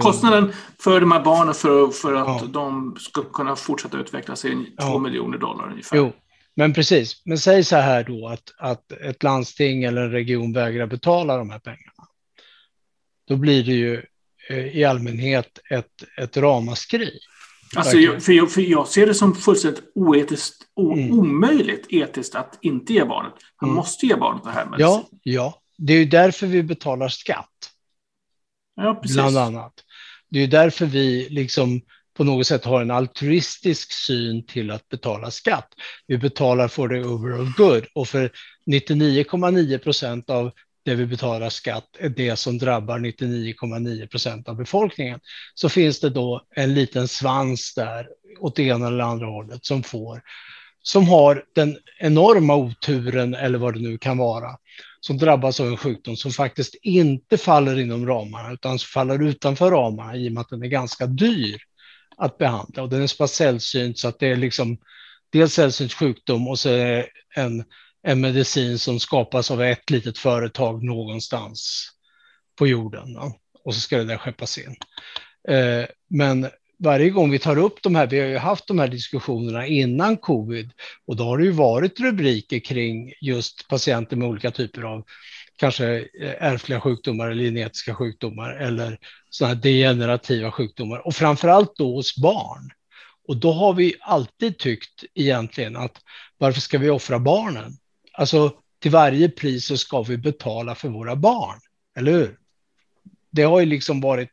[0.00, 2.48] Kostnaden för de här barnen för, för att ja.
[2.52, 4.90] de ska kunna fortsätta utvecklas är ja.
[4.90, 5.96] 2 miljoner dollar ungefär.
[5.96, 6.12] Jo,
[6.56, 7.22] men precis.
[7.24, 11.50] Men säg så här då att, att ett landsting eller en region vägrar betala de
[11.50, 12.08] här pengarna.
[13.28, 14.02] Då blir det ju
[14.48, 17.10] eh, i allmänhet ett, ett ramaskri.
[17.76, 21.18] Alltså, jag, för, jag, för jag ser det som fullständigt oetiskt, o, mm.
[21.18, 23.32] omöjligt etiskt att inte ge barnet.
[23.60, 23.76] Man mm.
[23.76, 24.66] måste ge barnet det här.
[24.66, 27.70] Med ja, ja, det är ju därför vi betalar skatt.
[28.78, 29.16] Ja, precis.
[29.16, 29.72] Bland annat.
[30.30, 31.80] Det är därför vi liksom
[32.16, 35.68] på något sätt har en altruistisk syn till att betala skatt.
[36.06, 38.30] Vi betalar för the overall good och för
[38.70, 40.50] 99,9 procent av
[40.84, 45.20] det vi betalar skatt är det som drabbar 99,9 procent av befolkningen.
[45.54, 48.08] Så finns det då en liten svans där
[48.40, 50.22] åt det ena eller andra hållet som får
[50.88, 54.56] som har den enorma oturen, eller vad det nu kan vara,
[55.00, 59.70] som drabbas av en sjukdom som faktiskt inte faller inom ramarna, utan som faller utanför
[59.70, 61.60] ramarna i och med att den är ganska dyr
[62.16, 62.82] att behandla.
[62.82, 64.78] Och den är så pass sällsynt så att det är liksom
[65.32, 67.64] dels sällsynt sjukdom och så är det en,
[68.02, 71.88] en medicin som skapas av ett litet företag någonstans
[72.58, 73.12] på jorden.
[73.12, 73.38] Ja.
[73.64, 74.76] Och så ska det där skeppas in.
[75.48, 76.48] Eh, men
[76.78, 80.16] varje gång vi tar upp de här, vi har ju haft de här diskussionerna innan
[80.16, 80.70] covid
[81.06, 85.04] och då har det ju varit rubriker kring just patienter med olika typer av
[85.56, 88.98] kanske eh, ärftliga sjukdomar eller genetiska sjukdomar eller
[89.30, 92.70] sådana här degenerativa sjukdomar och framför allt då hos barn.
[93.28, 96.00] Och då har vi alltid tyckt egentligen att
[96.38, 97.72] varför ska vi offra barnen?
[98.12, 98.52] Alltså
[98.82, 101.60] till varje pris så ska vi betala för våra barn,
[101.96, 102.38] eller hur?
[103.30, 104.32] Det har ju liksom varit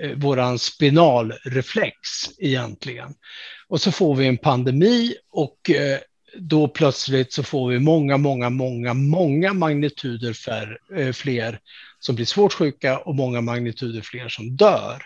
[0.00, 1.98] eh, våran spinalreflex
[2.38, 3.14] egentligen.
[3.68, 5.98] Och så får vi en pandemi och eh,
[6.36, 11.60] då plötsligt så får vi många, många, många, många magnituder för, eh, fler
[11.98, 15.02] som blir svårt sjuka och många magnituder fler som dör.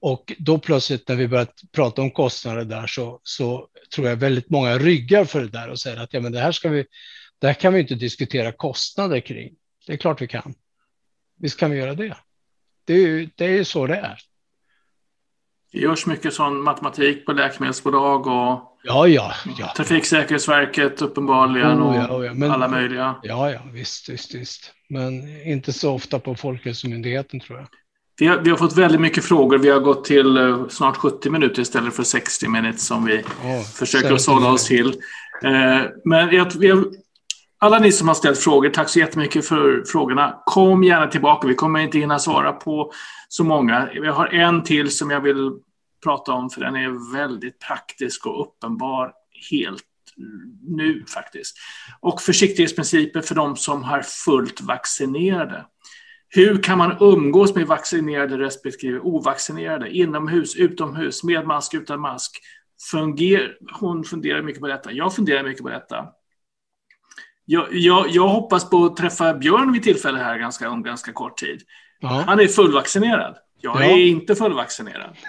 [0.00, 4.50] Och då plötsligt när vi börjar prata om kostnader där så, så tror jag väldigt
[4.50, 6.86] många ryggar för det där och säger att ja, men det här ska vi,
[7.38, 9.54] det här kan vi inte diskutera kostnader kring.
[9.86, 10.54] Det är klart vi kan.
[11.38, 12.16] Visst kan vi göra det.
[12.86, 14.18] Det är ju det är så det är.
[15.72, 22.16] Det görs mycket sån matematik på läkemedelsbolag och ja, ja, ja, Trafiksäkerhetsverket uppenbarligen oh, ja,
[22.16, 22.34] oh, ja.
[22.34, 23.14] Men, alla möjliga.
[23.22, 24.72] Ja, ja, visst, visst, visst.
[24.88, 27.68] Men inte så ofta på Folkhälsomyndigheten tror jag.
[28.18, 29.58] Vi har, vi har, fått väldigt mycket frågor.
[29.58, 33.62] Vi har gått till uh, snart 70 minuter istället för 60 minuter som vi oh,
[33.62, 34.86] försöker sålla oss till.
[35.44, 36.84] Uh, men jag, har,
[37.58, 40.42] alla ni som har ställt frågor, tack så jättemycket för frågorna.
[40.46, 41.48] Kom gärna tillbaka.
[41.48, 42.92] Vi kommer inte hinna svara på
[43.28, 43.88] så många.
[43.92, 45.52] Vi har en till som jag vill
[46.04, 49.12] prata om för den är väldigt praktisk och uppenbar
[49.50, 49.84] helt
[50.62, 51.56] nu faktiskt.
[52.00, 55.66] Och försiktighetsprinciper för de som har fullt vaccinerade.
[56.28, 59.90] Hur kan man umgås med vaccinerade respektive ovaccinerade?
[59.90, 62.40] Inomhus, utomhus, med mask, utan mask?
[62.90, 64.92] Funger, hon funderar mycket på detta.
[64.92, 66.06] Jag funderar mycket på detta.
[67.46, 71.38] Jag, jag, jag hoppas på att träffa Björn vid tillfälle här ganska, om ganska kort
[71.38, 71.62] tid.
[72.00, 72.08] Ja.
[72.26, 73.36] Han är fullvaccinerad.
[73.60, 75.16] Jag är inte fullvaccinerad.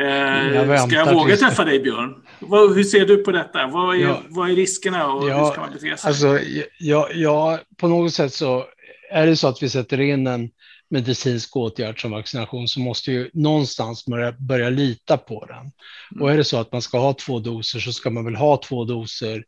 [0.00, 0.06] eh,
[0.54, 2.14] jag ska jag våga träffa dig, Björn?
[2.38, 3.66] Vad, hur ser du på detta?
[3.66, 4.22] Vad är, ja.
[4.28, 6.08] vad är riskerna och ja, hur ska man bete sig?
[6.08, 6.38] Alltså,
[6.78, 8.64] ja, ja, på något sätt så
[9.10, 10.50] är det så att vi sätter in en
[10.90, 15.56] medicinsk åtgärd som vaccination så måste ju någonstans börja, börja lita på den.
[15.56, 16.22] Mm.
[16.22, 18.56] Och är det så att man ska ha två doser så ska man väl ha
[18.56, 19.44] två doser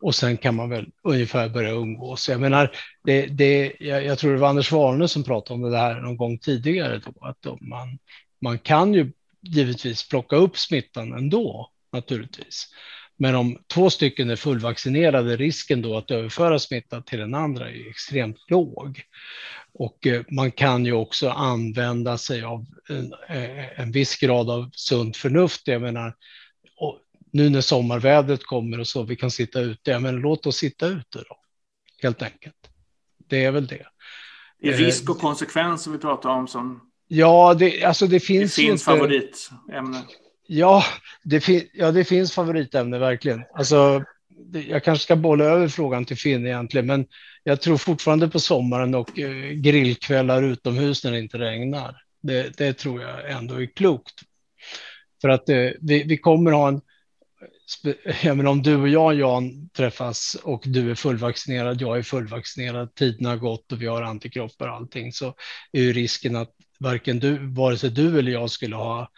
[0.00, 2.28] och sen kan man väl ungefär börja umgås.
[2.28, 2.70] Jag menar,
[3.04, 6.16] det, det, jag, jag tror det var Anders Warne som pratade om det här någon
[6.16, 7.98] gång tidigare, då, att man,
[8.40, 12.68] man kan ju givetvis plocka upp smittan ändå, naturligtvis.
[13.16, 17.90] Men om två stycken är fullvaccinerade, risken då att överföra smitta till den andra är
[17.90, 19.02] extremt låg.
[19.72, 24.70] Och eh, man kan ju också använda sig av en, eh, en viss grad av
[24.72, 25.68] sunt förnuft.
[25.68, 26.14] Jag menar,
[27.32, 31.18] nu när sommarvädret kommer och så vi kan sitta ute, men låt oss sitta ute
[31.18, 31.36] då,
[32.02, 32.56] helt enkelt.
[33.28, 33.86] Det är väl det.
[34.62, 36.80] Det är risk och konsekvens som vi pratar om som...
[37.08, 38.84] Ja, det, alltså det finns Det finns inte...
[38.84, 40.02] favoritämne.
[40.46, 40.84] Ja
[41.22, 43.42] det, fin ja, det finns favoritämne verkligen.
[43.54, 47.06] Alltså, det, jag kanske ska bolla över frågan till Finn egentligen, men
[47.44, 51.96] jag tror fortfarande på sommaren och eh, grillkvällar utomhus när det inte regnar.
[52.22, 54.14] Det, det tror jag ändå är klokt.
[55.20, 56.80] För att eh, vi, vi kommer ha en
[58.22, 62.94] jag menar, om du och jag, Jan, träffas och du är fullvaccinerad, jag är fullvaccinerad,
[62.94, 65.34] tiden har gått och vi har antikroppar och allting, så
[65.72, 66.50] är ju risken att
[66.80, 69.10] varken du, vare sig du eller jag skulle ha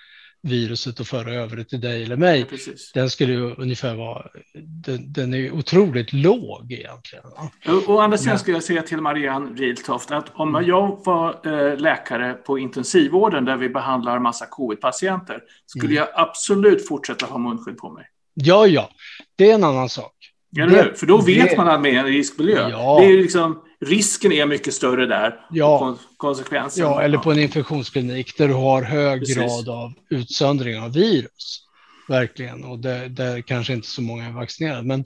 [0.42, 2.57] viruset och föra över det till dig eller mig, ja,
[2.94, 7.24] den skulle ju ungefär vara, den, den är otroligt låg egentligen.
[7.68, 10.68] Och, och andra sidan skulle jag säga till Marianne Riltoft att om mm.
[10.68, 15.96] jag var eh, läkare på intensivvården där vi behandlar massa covid-patienter, skulle mm.
[15.96, 18.07] jag absolut fortsätta ha munskydd på mig.
[18.35, 18.91] Ja, ja,
[19.37, 20.12] det är en annan sak.
[20.51, 22.68] Ja, det, För då vet det, man att med en riskmiljö.
[22.68, 22.99] Ja.
[23.01, 25.47] Det är liksom, risken är mycket större där.
[25.51, 26.85] Ja, konsekvensen.
[26.85, 29.37] Ja, eller på en infektionsklinik där du har hög Precis.
[29.37, 31.66] grad av utsöndring av virus.
[32.09, 34.83] Verkligen, och där, där kanske inte så många är vaccinerade.
[34.83, 35.04] Men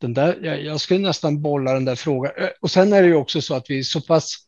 [0.00, 2.32] den där, jag, jag skulle nästan bolla den där frågan.
[2.60, 4.45] Och sen är det ju också så att vi är så pass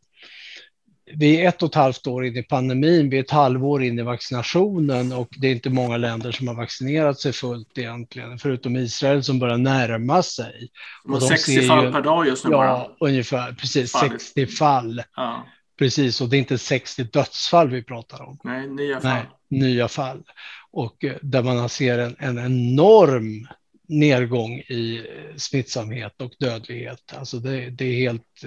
[1.15, 3.99] vi är ett och ett halvt år in i pandemin, vi är ett halvår in
[3.99, 8.77] i vaccinationen och det är inte många länder som har vaccinerat sig fullt egentligen, förutom
[8.77, 10.69] Israel som börjar närma sig.
[11.05, 12.57] Och 60 fall ju, per dag just nu Ja,
[12.99, 13.09] bara.
[13.09, 14.11] ungefär, precis, fall.
[14.11, 15.03] 60 fall.
[15.17, 15.47] Ja.
[15.79, 18.39] Precis, och det är inte 60 dödsfall vi pratar om.
[18.45, 19.13] Nej, nya fall.
[19.49, 20.23] Nej, nya fall.
[20.71, 23.49] Och eh, där man ser en, en enorm
[23.89, 25.07] nedgång i
[25.37, 27.15] smittsamhet och dödlighet.
[27.19, 28.45] Alltså det, det är, helt,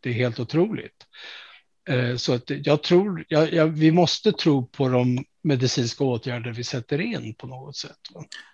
[0.00, 1.06] det är helt otroligt.
[2.16, 7.00] Så att jag tror, jag, jag, vi måste tro på de medicinska åtgärder vi sätter
[7.00, 7.98] in på något sätt.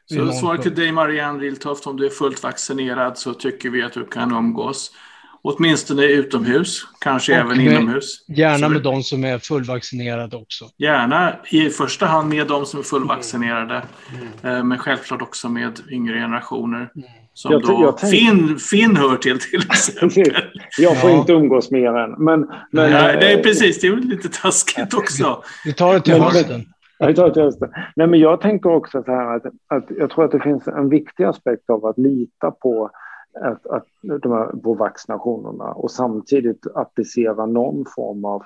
[0.07, 3.93] Så svaret till dig Marianne Riltoft, om du är fullt vaccinerad så tycker vi att
[3.93, 4.93] du kan umgås.
[5.43, 8.25] Åtminstone utomhus, kanske och även med, inomhus.
[8.29, 10.65] Gärna med de som är fullvaccinerade också.
[10.79, 13.83] Gärna i första hand med de som är fullvaccinerade,
[14.15, 14.29] mm.
[14.43, 14.69] Mm.
[14.69, 16.91] men självklart också med yngre generationer.
[16.97, 17.09] Mm.
[17.35, 20.37] Som jag, då jag Finn, Finn hör till till exempel.
[20.79, 21.17] jag får ja.
[21.17, 22.11] inte umgås med er än.
[22.11, 22.41] Men,
[22.71, 25.43] men, Nej, det är precis, det är lite taskigt också.
[25.65, 26.65] Vi tar det till hösten.
[26.99, 27.69] Jag tar till hösten.
[27.97, 30.89] Nej, men jag tänker också så här att, att jag tror att det finns en
[30.89, 32.91] viktig aspekt av att lita på
[33.35, 33.87] att, att
[34.23, 38.43] de här, på vaccinationerna och samtidigt applicera någon form av,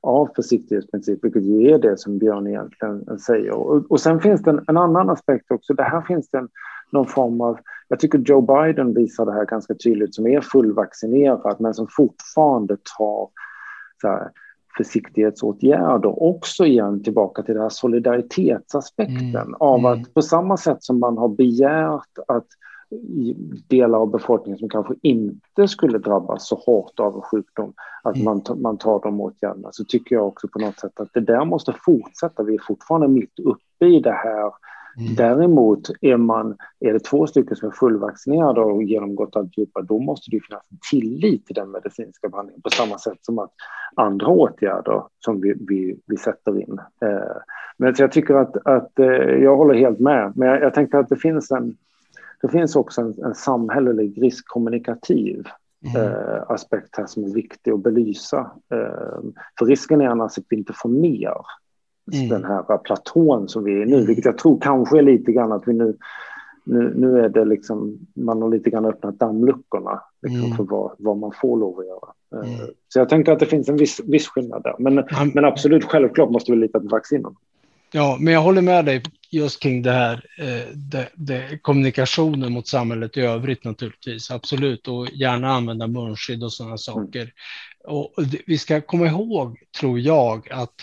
[0.00, 3.50] av försiktighetsprincip, vilket ju är det som Björn egentligen säger.
[3.50, 5.74] Och, och sen finns det en, en, annan aspekt också.
[5.74, 6.48] Det här finns det en,
[6.92, 7.58] någon form av,
[7.88, 12.76] jag tycker Joe Biden visar det här ganska tydligt, som är fullvaccinerad men som fortfarande
[12.98, 13.28] tar
[14.00, 14.30] så här,
[14.76, 16.22] försiktighetsåtgärder.
[16.22, 19.54] Också igen tillbaka till den här solidaritetsaspekten mm.
[19.60, 20.10] av att mm.
[20.14, 22.46] på samma sätt som man har begärt att
[23.68, 27.72] delar av befolkningen som kanske inte skulle drabbas så hårt av sjukdom,
[28.02, 28.24] att mm.
[28.24, 31.44] man, man tar de åtgärderna, så tycker jag också på något sätt att det där
[31.44, 32.42] måste fortsätta.
[32.42, 34.52] Vi är fortfarande mitt uppe i det här.
[34.98, 35.14] Mm.
[35.14, 40.30] Däremot är, man, är det två stycken som är fullvaccinerade och genomgått alltihopa, då måste
[40.30, 43.52] det finnas en tillit till den medicinska behandlingen på samma sätt som att
[43.96, 46.80] andra åtgärder som vi, vi, vi sätter in.
[47.02, 47.36] Eh,
[47.76, 51.08] men jag tycker att, att eh, jag håller helt med, men jag, jag tänker att
[51.08, 51.76] det finns en
[52.42, 55.46] det finns också en, en samhällelig riskkommunikativ
[55.86, 56.02] mm.
[56.02, 58.50] eh, aspekt här som är viktig att belysa.
[58.72, 59.20] Eh,
[59.58, 61.34] för risken är annars att vi inte får ner
[62.12, 62.28] mm.
[62.28, 64.06] den här platån som vi är i nu, mm.
[64.06, 65.96] vilket jag tror kanske är lite grann att vi nu
[66.66, 70.56] nu, nu är det liksom, man har lite grann öppnat dammluckorna liksom, mm.
[70.56, 72.42] för vad, vad man får lov att göra.
[72.44, 72.70] Eh, mm.
[72.88, 74.74] Så jag tänker att det finns en viss, viss skillnad där.
[74.78, 75.04] Men,
[75.34, 77.34] men absolut, självklart måste vi lita på vaccinen.
[77.92, 82.68] Ja, men jag håller med dig just kring det här, eh, det, det, kommunikationen mot
[82.68, 86.78] samhället i övrigt naturligtvis, absolut, och gärna använda munskydd och sådana mm.
[86.78, 87.32] saker.
[87.84, 88.14] Och,
[88.46, 90.74] vi ska komma ihåg, tror jag, att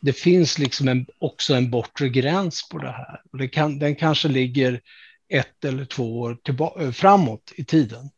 [0.00, 3.20] det finns liksom en, också en bortre gräns på det här.
[3.38, 4.80] Det kan, den kanske ligger
[5.28, 8.10] ett eller två år tillbaka, framåt i tiden.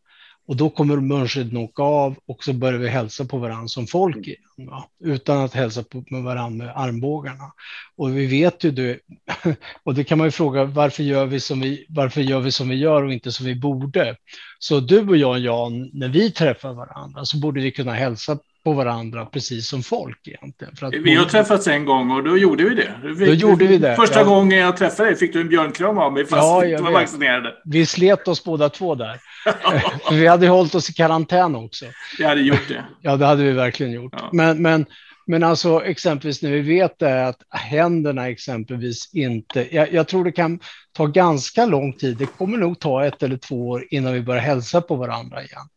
[0.47, 4.17] Och då kommer munskydden åka av och så börjar vi hälsa på varandra som folk
[4.17, 4.29] mm.
[4.29, 4.89] igen, va?
[5.05, 7.53] utan att hälsa på med varandra med armbågarna.
[7.97, 8.99] Och vi vet ju det,
[9.83, 12.69] och det kan man ju fråga varför gör vi som vi, varför gör vi som
[12.69, 14.17] vi gör och inte som vi borde?
[14.59, 18.73] Så du och jag, Jan, när vi träffar varandra så borde vi kunna hälsa på
[18.73, 20.77] varandra precis som folk egentligen.
[20.77, 22.95] För att vi har träffats en gång och då gjorde vi det.
[23.03, 23.97] Vi, då gjorde vi det.
[23.97, 24.25] Första ja.
[24.25, 26.93] gången jag träffade dig fick du en björnkram av mig fast ja, vi inte var
[26.93, 27.55] vaccinerade.
[27.65, 29.21] Vi slet oss båda två där.
[30.11, 31.85] vi hade hållit oss i karantän också.
[32.19, 32.85] Vi hade gjort det.
[33.01, 34.13] ja, det hade vi verkligen gjort.
[34.17, 34.29] Ja.
[34.33, 34.87] Men, men,
[35.27, 40.33] men alltså exempelvis när vi vet det att händerna exempelvis inte, jag, jag, tror det
[40.33, 40.61] kan
[40.93, 44.43] ta ganska lång tid, det kommer nog ta ett eller två år innan vi börjar
[44.43, 45.69] hälsa på varandra igen.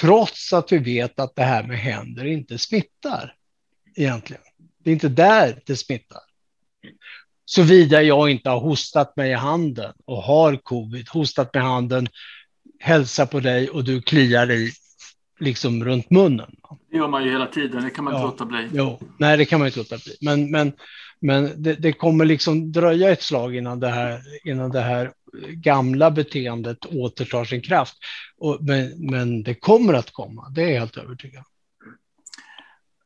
[0.00, 3.34] Trots att vi vet att det här med händer inte smittar
[3.96, 4.42] egentligen.
[4.84, 6.20] Det är inte där det smittar.
[7.44, 12.08] Såvida jag inte har hostat mig i handen och har covid, hostat med handen,
[12.78, 14.72] hälsar på dig och du kliar dig
[15.40, 16.50] liksom runt munnen.
[16.90, 18.68] Det gör man ju hela tiden, det kan man inte låta bli.
[18.72, 20.16] Jo, nej, det kan man inte låta bli.
[20.20, 20.72] Men, men,
[21.20, 25.12] men det, det, kommer liksom dröja ett slag innan det här, innan det här
[25.48, 27.96] gamla beteendet återtar sin kraft.
[28.38, 31.44] Och, men, men det kommer att komma, det är jag helt övertygad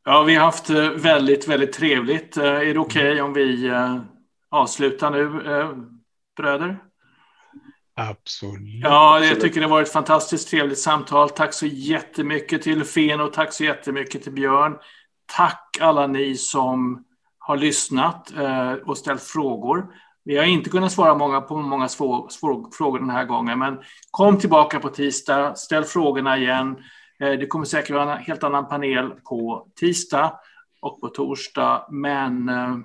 [0.04, 2.36] Ja, vi har haft eh, väldigt, väldigt trevligt.
[2.36, 3.98] Eh, är det okej okay om vi eh,
[4.50, 5.28] avslutar nu,
[6.36, 6.78] bröder?
[7.96, 8.80] Absolut.
[8.82, 11.30] Ja, jag tycker det var ett fantastiskt trevligt samtal.
[11.30, 14.76] Tack så jättemycket till Fen och tack så jättemycket till Björn.
[15.36, 17.04] Tack alla ni som
[17.38, 18.32] har lyssnat
[18.84, 19.86] och ställt frågor.
[20.24, 23.78] Vi har inte kunnat svara många på många svår, svår, frågor den här gången, men
[24.10, 26.76] kom tillbaka på tisdag, ställ frågorna igen.
[27.20, 30.40] Eh, det kommer säkert vara en helt annan panel på tisdag
[30.80, 32.76] och på torsdag, men eh,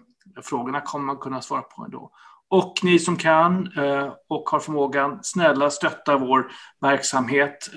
[0.44, 2.12] frågorna kommer man kunna svara på ändå.
[2.50, 6.52] Och ni som kan eh, och har förmågan, snälla stötta vår
[6.82, 7.70] verksamhet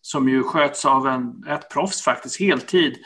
[0.00, 2.96] som ju sköts av en, ett proffs faktiskt, heltid.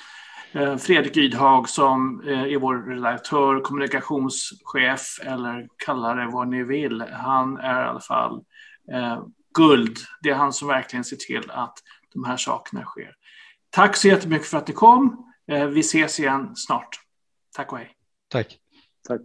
[0.52, 7.00] Eh, Fredrik Ydhag som eh, är vår redaktör, kommunikationschef eller kalla det vad ni vill.
[7.00, 8.44] Han är i alla fall
[8.92, 9.98] eh, guld.
[10.22, 11.74] Det är han som verkligen ser till att
[12.14, 13.14] de här sakerna sker.
[13.70, 15.24] Tack så jättemycket för att ni kom.
[15.70, 16.88] Vi ses igen snart.
[17.56, 17.90] Tack och hej.
[18.28, 18.58] Tack.
[19.08, 19.20] Tack.